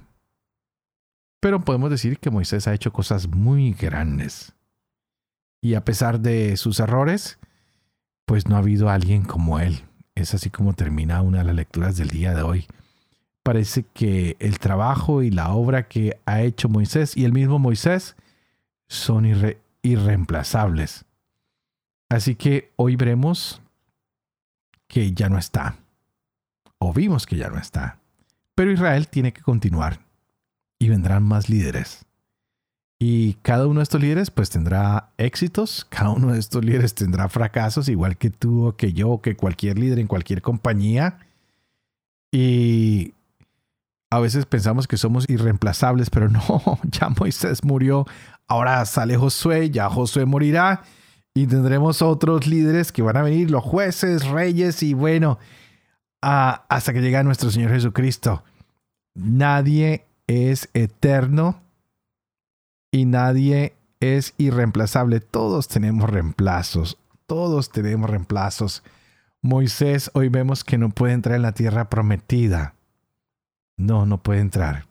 Pero 1.42 1.60
podemos 1.60 1.92
decir 1.92 2.18
que 2.18 2.32
Moisés 2.32 2.68
ha 2.68 2.74
hecho 2.74 2.92
cosas 2.92 3.28
muy 3.28 3.74
grandes. 3.74 4.56
Y 5.62 5.74
a 5.74 5.84
pesar 5.84 6.20
de 6.20 6.58
sus 6.58 6.80
errores, 6.80 7.40
pues 8.26 8.48
no 8.48 8.56
ha 8.56 8.60
habido 8.60 8.90
alguien 8.90 9.24
como 9.24 9.60
él. 9.60 9.84
Es 10.16 10.34
así 10.34 10.50
como 10.50 10.74
termina 10.74 11.22
una 11.22 11.40
de 11.40 11.44
las 11.46 11.56
lecturas 11.56 11.98
del 11.98 12.10
día 12.10 12.34
de 12.34 12.42
hoy 12.42 12.68
parece 13.50 13.84
que 13.96 14.38
el 14.40 14.60
trabajo 14.60 15.24
y 15.24 15.32
la 15.32 15.50
obra 15.54 15.88
que 15.88 16.20
ha 16.28 16.42
hecho 16.42 16.70
Moisés 16.70 17.18
y 17.18 17.26
el 17.26 17.34
mismo 17.34 17.58
Moisés 17.58 18.16
son 18.88 19.26
irreemplazables. 19.82 21.06
Así 22.10 22.36
que 22.36 22.72
hoy 22.76 22.96
veremos 22.96 23.60
que 24.88 25.14
ya 25.14 25.30
no 25.30 25.40
está. 25.40 25.78
O 26.78 26.94
vimos 26.94 27.26
que 27.26 27.38
ya 27.38 27.50
no 27.50 27.58
está. 27.58 27.98
Pero 28.54 28.72
Israel 28.72 29.08
tiene 29.08 29.34
que 29.34 29.42
continuar. 29.42 30.06
Y 30.78 30.90
vendrán 30.90 31.24
más 31.24 31.50
líderes. 31.50 32.06
Y 33.02 33.36
cada 33.36 33.66
uno 33.66 33.80
de 33.80 33.84
estos 33.84 34.02
líderes 34.02 34.30
pues 34.30 34.50
tendrá 34.50 35.10
éxitos, 35.18 35.88
cada 35.90 36.10
uno 36.10 36.34
de 36.34 36.40
estos 36.40 36.64
líderes 36.66 36.94
tendrá 36.94 37.30
fracasos, 37.30 37.88
igual 37.88 38.18
que 38.18 38.30
tú 38.30 38.68
o 38.68 38.76
que 38.76 38.92
yo 38.92 39.10
o 39.10 39.22
que 39.22 39.38
cualquier 39.38 39.80
líder 39.80 40.00
en 40.00 40.08
cualquier 40.08 40.42
compañía. 40.42 41.20
Y 42.30 43.14
a 44.10 44.20
veces 44.20 44.46
pensamos 44.46 44.86
que 44.86 44.98
somos 44.98 45.30
irreemplazables, 45.30 46.10
pero 46.10 46.28
no, 46.30 46.42
ya 46.84 47.08
Moisés 47.10 47.64
murió, 47.64 48.06
ahora 48.50 48.86
sale 48.86 49.16
Josué, 49.16 49.70
ya 49.70 49.90
Josué 49.90 50.26
morirá 50.26 50.84
y 51.34 51.48
tendremos 51.48 52.02
otros 52.02 52.48
líderes 52.48 52.92
que 52.92 53.02
van 53.02 53.16
a 53.16 53.22
venir, 53.22 53.50
los 53.50 53.64
jueces, 53.64 54.28
reyes 54.28 54.84
y 54.84 54.94
bueno, 54.94 55.40
hasta 56.20 56.92
que 56.92 57.02
llegue 57.02 57.24
nuestro 57.24 57.50
Señor 57.50 57.72
Jesucristo. 57.72 58.44
Nadie 59.16 60.06
es 60.28 60.70
eterno 60.74 61.62
y 62.92 63.06
nadie 63.06 63.74
es 64.00 64.34
irreemplazable. 64.38 65.20
Todos 65.20 65.68
tenemos 65.68 66.10
reemplazos, 66.10 66.98
todos 67.28 67.70
tenemos 67.72 68.10
reemplazos. 68.10 68.84
Moisés 69.42 70.12
hoy 70.14 70.30
vemos 70.30 70.64
que 70.64 70.78
no 70.78 70.90
puede 70.90 71.14
entrar 71.14 71.36
en 71.36 71.44
la 71.44 71.54
tierra 71.54 71.90
prometida 71.90 72.76
no, 73.80 74.06
no 74.06 74.22
puede 74.22 74.42
entrar. 74.42 74.86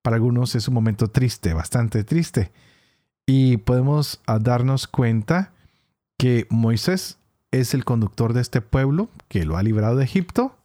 Para 0.00 0.16
algunos 0.16 0.54
es 0.54 0.68
un 0.68 0.74
momento 0.74 1.08
triste, 1.08 1.52
bastante 1.52 2.04
triste. 2.04 2.50
Y 3.26 3.58
podemos 3.58 4.20
ah, 4.26 4.38
darnos 4.38 4.86
cuenta 4.86 5.52
que 6.16 6.46
Moisés 6.48 7.18
es 7.50 7.74
el 7.74 7.84
conductor 7.84 8.32
de 8.32 8.40
este 8.40 8.60
pueblo 8.60 9.08
que 9.28 9.44
lo 9.44 9.56
ha 9.56 9.62
librado 9.62 9.96
de 9.96 10.04
Egipto, 10.04 10.56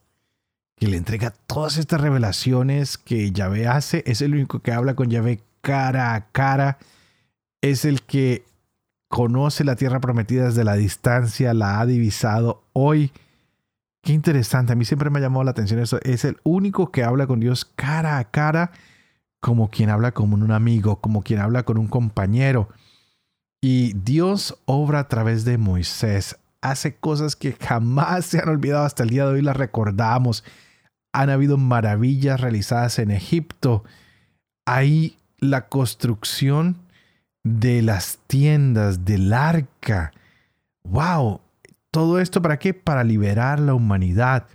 que 0.76 0.88
le 0.88 0.98
entrega 0.98 1.32
todas 1.48 1.78
estas 1.78 2.00
revelaciones 2.00 2.98
que 2.98 3.32
Yahvé 3.32 3.68
hace, 3.68 4.04
es 4.06 4.22
el 4.22 4.36
único 4.36 4.60
que 4.60 4.72
habla 4.72 4.96
con 4.96 5.10
Yahvé 5.10 5.42
cara 5.68 6.16
a 6.16 6.28
cara, 6.32 6.78
es 7.62 7.84
el 7.84 8.04
que 8.04 8.46
conoce 9.10 9.66
la 9.66 9.76
tierra 9.76 10.00
prometida 10.00 10.46
desde 10.46 10.64
la 10.64 10.76
distancia, 10.76 11.54
la 11.54 11.82
ha 11.82 11.86
divisado 11.86 12.64
hoy 12.72 13.12
Qué 14.08 14.14
interesante, 14.14 14.72
a 14.72 14.76
mí 14.78 14.86
siempre 14.86 15.10
me 15.10 15.20
ha 15.20 15.22
llamado 15.22 15.44
la 15.44 15.52
atención 15.52 15.82
eso. 15.82 16.00
Es 16.02 16.24
el 16.24 16.38
único 16.44 16.94
que 16.94 17.04
habla 17.04 17.28
con 17.28 17.42
Dios 17.42 17.66
cara 17.66 18.20
a 18.20 18.32
cara, 18.32 18.72
como 19.42 19.70
quien 19.70 19.90
habla 19.90 20.14
con 20.14 20.32
un 20.32 20.52
amigo, 20.52 21.02
como 21.02 21.24
quien 21.24 21.42
habla 21.42 21.64
con 21.64 21.78
un 21.78 21.88
compañero. 21.88 22.70
Y 23.62 23.92
Dios 23.96 24.62
obra 24.64 25.00
a 25.00 25.08
través 25.10 25.44
de 25.44 25.58
Moisés, 25.58 26.38
hace 26.62 26.96
cosas 26.96 27.36
que 27.36 27.52
jamás 27.52 28.28
se 28.28 28.40
han 28.40 28.48
olvidado 28.48 28.86
hasta 28.86 29.04
el 29.04 29.10
día 29.10 29.26
de 29.26 29.34
hoy, 29.34 29.42
las 29.42 29.58
recordamos. 29.58 30.46
Han 31.12 31.30
habido 31.30 31.58
maravillas 31.58 32.40
realizadas 32.40 33.00
en 33.00 33.12
Egipto. 33.12 33.84
Hay 34.66 35.18
la 35.39 35.67
construcción 35.67 36.78
de 37.43 37.82
las 37.82 38.19
tiendas, 38.28 39.06
del 39.06 39.32
arca. 39.34 40.12
¡Wow! 40.84 41.41
¿Todo 41.91 42.19
esto 42.19 42.41
para 42.41 42.60
qué? 42.60 42.73
Para 42.73 43.04
liberar 43.04 43.60
la 43.60 43.73
humanidad. 43.73 44.47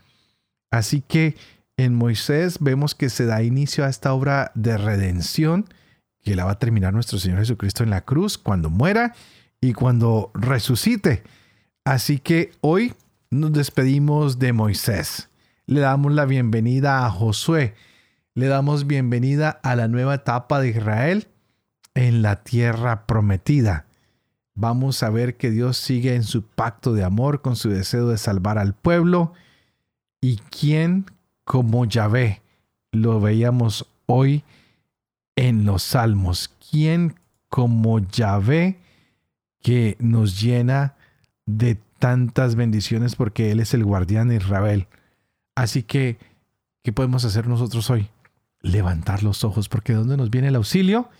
Así 0.70 1.00
que 1.00 1.36
en 1.76 1.94
Moisés 1.94 2.58
vemos 2.60 2.94
que 2.94 3.10
se 3.10 3.26
da 3.26 3.42
inicio 3.42 3.84
a 3.84 3.88
esta 3.88 4.12
obra 4.12 4.52
de 4.54 4.76
redención 4.76 5.66
que 6.22 6.36
la 6.36 6.44
va 6.44 6.52
a 6.52 6.58
terminar 6.58 6.92
nuestro 6.92 7.18
Señor 7.18 7.40
Jesucristo 7.40 7.82
en 7.82 7.90
la 7.90 8.04
cruz 8.04 8.38
cuando 8.38 8.70
muera 8.70 9.14
y 9.60 9.72
cuando 9.72 10.30
resucite. 10.34 11.22
Así 11.84 12.18
que 12.18 12.52
hoy 12.60 12.94
nos 13.30 13.52
despedimos 13.52 14.38
de 14.38 14.52
Moisés. 14.52 15.28
Le 15.66 15.80
damos 15.80 16.12
la 16.12 16.24
bienvenida 16.26 17.04
a 17.04 17.10
Josué. 17.10 17.74
Le 18.34 18.46
damos 18.46 18.86
bienvenida 18.86 19.50
a 19.62 19.76
la 19.76 19.88
nueva 19.88 20.14
etapa 20.14 20.60
de 20.60 20.70
Israel 20.70 21.28
en 21.94 22.22
la 22.22 22.42
tierra 22.42 23.06
prometida 23.06 23.86
vamos 24.54 25.02
a 25.02 25.10
ver 25.10 25.36
que 25.36 25.50
Dios 25.50 25.76
sigue 25.76 26.14
en 26.14 26.24
su 26.24 26.42
pacto 26.42 26.92
de 26.92 27.04
amor 27.04 27.42
con 27.42 27.56
su 27.56 27.70
deseo 27.70 28.08
de 28.08 28.18
salvar 28.18 28.58
al 28.58 28.74
pueblo. 28.74 29.32
¿Y 30.20 30.36
quién 30.36 31.06
como 31.44 31.84
Yahvé? 31.84 32.42
Lo 32.92 33.20
veíamos 33.20 33.88
hoy 34.06 34.44
en 35.36 35.64
los 35.64 35.82
salmos. 35.82 36.50
¿Quién 36.70 37.18
como 37.48 37.98
Yahvé 37.98 38.78
que 39.62 39.96
nos 40.00 40.40
llena 40.40 40.94
de 41.46 41.78
tantas 41.98 42.56
bendiciones 42.56 43.14
porque 43.14 43.50
Él 43.52 43.60
es 43.60 43.74
el 43.74 43.84
guardián 43.84 44.28
de 44.28 44.36
Israel. 44.36 44.88
Así 45.54 45.82
que, 45.82 46.18
¿qué 46.82 46.92
podemos 46.92 47.24
hacer 47.24 47.46
nosotros 47.46 47.88
hoy? 47.90 48.08
Levantar 48.62 49.22
los 49.22 49.44
ojos, 49.44 49.68
porque 49.68 49.92
¿de 49.92 49.98
dónde 49.98 50.16
nos 50.16 50.30
viene 50.30 50.48
el 50.48 50.56
auxilio? 50.56 51.10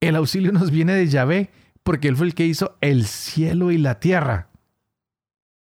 El 0.00 0.16
auxilio 0.16 0.52
nos 0.52 0.70
viene 0.70 0.94
de 0.94 1.06
Yahvé, 1.06 1.50
porque 1.82 2.08
Él 2.08 2.16
fue 2.16 2.26
el 2.26 2.34
que 2.34 2.46
hizo 2.46 2.76
el 2.80 3.06
cielo 3.06 3.70
y 3.70 3.78
la 3.78 4.00
tierra. 4.00 4.48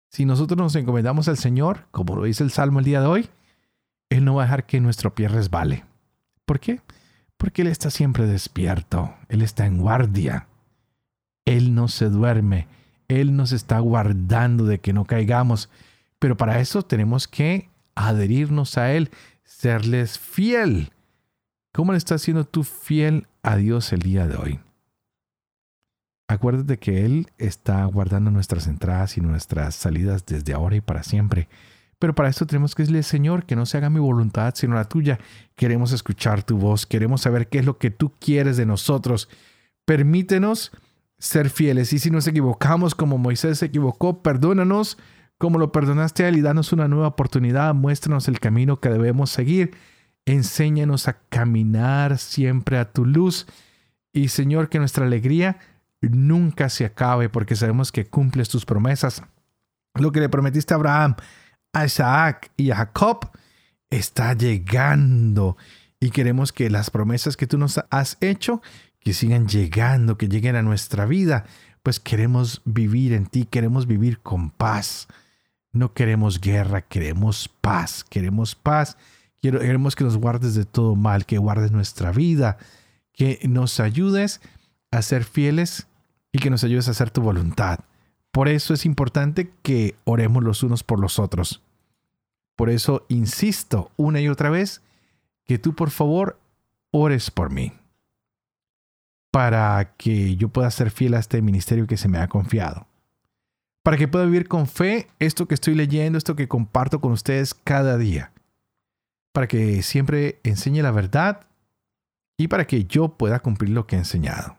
Si 0.10 0.26
nosotros 0.26 0.58
nos 0.58 0.76
encomendamos 0.76 1.28
al 1.28 1.38
Señor, 1.38 1.88
como 1.92 2.16
lo 2.16 2.26
dice 2.26 2.44
el 2.44 2.52
Salmo 2.52 2.80
el 2.80 2.86
día 2.86 3.02
de 3.02 3.08
hoy, 3.08 3.30
Él 4.10 4.26
no 4.26 4.36
va 4.36 4.44
a 4.44 4.46
dejar 4.46 4.66
que 4.66 4.80
nuestro 4.80 5.16
pie 5.16 5.28
resbale. 5.28 5.86
¿Por 6.46 6.60
qué? 6.60 6.82
Porque 7.38 7.64
Él 7.64 7.68
está 7.68 7.90
siempre 7.90 8.28
despierto, 8.28 9.16
Él 9.28 9.42
está 9.42 9.66
en 9.66 9.80
guardia, 9.80 10.48
Él 11.46 11.74
no 11.74 11.88
se 11.88 12.10
duerme, 12.10 12.68
Él 13.08 13.36
nos 13.36 13.52
está 13.52 13.80
guardando 13.80 14.66
de 14.66 14.80
que 14.80 14.94
no 14.94 15.06
caigamos. 15.06 15.70
Pero 16.20 16.38
para 16.38 16.60
eso 16.60 16.84
tenemos 16.84 17.28
que 17.28 17.70
adherirnos 17.96 18.78
a 18.78 18.94
Él, 18.94 19.10
serles 19.44 20.20
fiel. 20.20 20.92
¿Cómo 21.74 21.92
le 21.92 21.98
estás 21.98 22.22
siendo 22.22 22.46
tú 22.46 22.64
fiel 22.64 23.26
a 23.42 23.56
Dios 23.56 23.94
el 23.94 24.04
día 24.04 24.28
de 24.28 24.36
hoy? 24.36 24.60
Acuérdate 26.28 26.78
que 26.78 27.04
Él 27.04 27.32
está 27.40 27.84
guardando 27.86 28.30
nuestras 28.30 28.68
entradas 28.68 29.18
y 29.18 29.22
nuestras 29.22 29.74
salidas 29.74 30.24
desde 30.28 30.54
ahora 30.54 30.76
y 30.76 30.82
para 30.82 31.02
siempre. 31.02 31.50
Pero 31.98 32.14
para 32.14 32.30
esto 32.30 32.46
tenemos 32.46 32.76
que 32.76 32.84
decirle, 32.84 33.02
Señor, 33.02 33.48
que 33.48 33.56
no 33.56 33.66
se 33.66 33.78
haga 33.78 33.90
mi 33.90 34.00
voluntad 34.00 34.54
sino 34.56 34.76
la 34.76 34.84
tuya. 34.84 35.20
Queremos 35.56 35.94
escuchar 35.94 36.44
tu 36.44 36.58
voz, 36.58 36.86
queremos 36.86 37.22
saber 37.22 37.50
qué 37.50 37.58
es 37.58 37.66
lo 37.66 37.80
que 37.80 37.90
tú 37.90 38.14
quieres 38.20 38.56
de 38.56 38.68
nosotros. 38.68 39.28
Permítenos 39.84 40.72
ser 41.18 41.50
fieles 41.50 41.92
y 41.92 41.98
si 41.98 42.12
nos 42.12 42.28
equivocamos 42.28 42.94
como 42.94 43.18
Moisés 43.18 43.58
se 43.58 43.66
equivocó, 43.66 44.22
perdónanos 44.22 45.00
como 45.40 45.58
lo 45.58 45.72
perdonaste 45.72 46.24
a 46.24 46.30
él 46.30 46.38
y 46.38 46.42
danos 46.42 46.72
una 46.72 46.88
nueva 46.88 47.08
oportunidad, 47.08 47.74
muéstranos 47.74 48.28
el 48.28 48.40
camino 48.40 48.80
que 48.80 48.90
debemos 48.90 49.32
seguir. 49.32 49.72
Enséñanos 50.26 51.08
a 51.08 51.20
caminar 51.30 52.18
siempre 52.18 52.78
a 52.78 52.92
tu 52.92 53.06
luz 53.06 53.46
y 54.14 54.30
Señor, 54.30 54.70
que 54.70 54.80
nuestra 54.80 55.06
alegría 55.06 55.58
nunca 56.02 56.70
se 56.70 56.86
acabe 56.86 57.30
porque 57.30 57.56
sabemos 57.56 57.92
que 57.92 58.06
cumples 58.06 58.50
tus 58.50 58.66
promesas. 58.66 59.24
Lo 59.96 60.12
que 60.12 60.20
le 60.20 60.30
prometiste 60.30 60.74
a 60.74 60.78
Abraham, 60.78 61.16
a 61.74 61.86
Isaac 61.86 62.52
y 62.58 62.72
a 62.72 62.78
Jacob 62.78 63.32
está 63.90 64.34
llegando 64.34 65.58
y 66.00 66.12
queremos 66.12 66.52
que 66.52 66.70
las 66.70 66.90
promesas 66.90 67.38
que 67.38 67.48
tú 67.48 67.58
nos 67.58 67.80
has 67.90 68.18
hecho 68.22 68.62
que 69.04 69.14
sigan 69.14 69.48
llegando, 69.48 70.18
que 70.18 70.30
lleguen 70.30 70.56
a 70.56 70.62
nuestra 70.62 71.06
vida, 71.06 71.46
pues 71.84 72.00
queremos 72.00 72.62
vivir 72.64 73.14
en 73.14 73.26
ti, 73.26 73.46
queremos 73.46 73.86
vivir 73.86 74.20
con 74.20 74.50
paz. 74.50 75.08
No 75.74 75.94
queremos 75.94 76.40
guerra, 76.40 76.82
queremos 76.82 77.50
paz, 77.50 78.06
queremos 78.06 78.56
paz. 78.56 78.98
Queremos 79.52 79.98
que 79.98 80.06
nos 80.06 80.16
guardes 80.16 80.56
de 80.56 80.64
todo 80.64 80.96
mal, 80.96 81.26
que 81.26 81.38
guardes 81.38 81.72
nuestra 81.74 82.12
vida, 82.12 82.58
que 83.12 83.42
nos 83.44 83.82
ayudes 83.82 84.40
a 84.90 85.02
ser 85.02 85.26
fieles 85.26 85.86
y 86.32 86.40
que 86.40 86.50
nos 86.50 86.64
ayudes 86.64 86.88
a 86.88 86.92
hacer 86.92 87.12
tu 87.12 87.22
voluntad. 87.22 87.80
Por 88.32 88.48
eso 88.48 88.74
es 88.74 88.86
importante 88.86 89.52
que 89.62 89.96
oremos 90.06 90.46
los 90.46 90.64
unos 90.64 90.84
por 90.84 90.98
los 90.98 91.20
otros. 91.20 91.62
Por 92.56 92.70
eso 92.70 93.06
insisto 93.10 93.92
una 93.98 94.22
y 94.22 94.30
otra 94.30 94.50
vez 94.50 94.82
que 95.44 95.58
tú 95.58 95.76
por 95.76 95.92
favor 95.92 96.40
ores 96.92 97.30
por 97.30 97.52
mí. 97.52 97.74
Para 99.30 99.94
que 99.98 100.38
yo 100.38 100.48
pueda 100.48 100.72
ser 100.72 100.90
fiel 100.90 101.16
a 101.16 101.20
este 101.20 101.42
ministerio 101.42 101.86
que 101.86 101.98
se 101.98 102.08
me 102.08 102.20
ha 102.20 102.30
confiado. 102.30 102.88
Para 103.84 103.98
que 103.98 104.08
pueda 104.08 104.24
vivir 104.24 104.48
con 104.48 104.68
fe 104.68 105.08
esto 105.20 105.50
que 105.50 105.56
estoy 105.56 105.76
leyendo, 105.76 106.18
esto 106.18 106.38
que 106.38 106.48
comparto 106.48 107.02
con 107.02 107.12
ustedes 107.12 107.54
cada 107.54 107.98
día. 107.98 108.33
Para 109.34 109.48
que 109.48 109.82
siempre 109.82 110.40
enseñe 110.44 110.82
la 110.82 110.92
verdad 110.92 111.42
y 112.38 112.48
para 112.48 112.66
que 112.66 112.86
yo 112.86 113.18
pueda 113.18 113.40
cumplir 113.40 113.72
lo 113.72 113.86
que 113.86 113.98
he 113.98 114.00
enseñado 114.00 114.58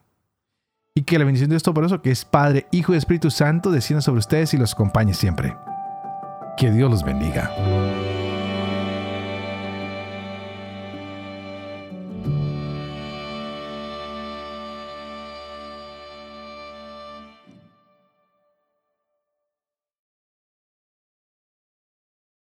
y 0.95 1.03
que 1.03 1.19
la 1.19 1.25
bendición 1.25 1.51
de 1.51 1.55
Dios 1.55 1.65
Todopoderoso, 1.65 2.03
que 2.03 2.13
es 2.13 2.25
Padre, 2.25 2.67
Hijo 2.71 2.95
y 2.95 2.97
Espíritu 2.97 3.31
Santo, 3.31 3.71
descienda 3.71 4.01
sobre 4.01 4.21
ustedes 4.21 4.55
y 4.55 4.59
los 4.59 4.75
acompañe 4.75 5.13
siempre. 5.13 5.57
Que 6.57 6.71
Dios 6.71 6.89
los 6.91 7.03
bendiga. 7.03 7.51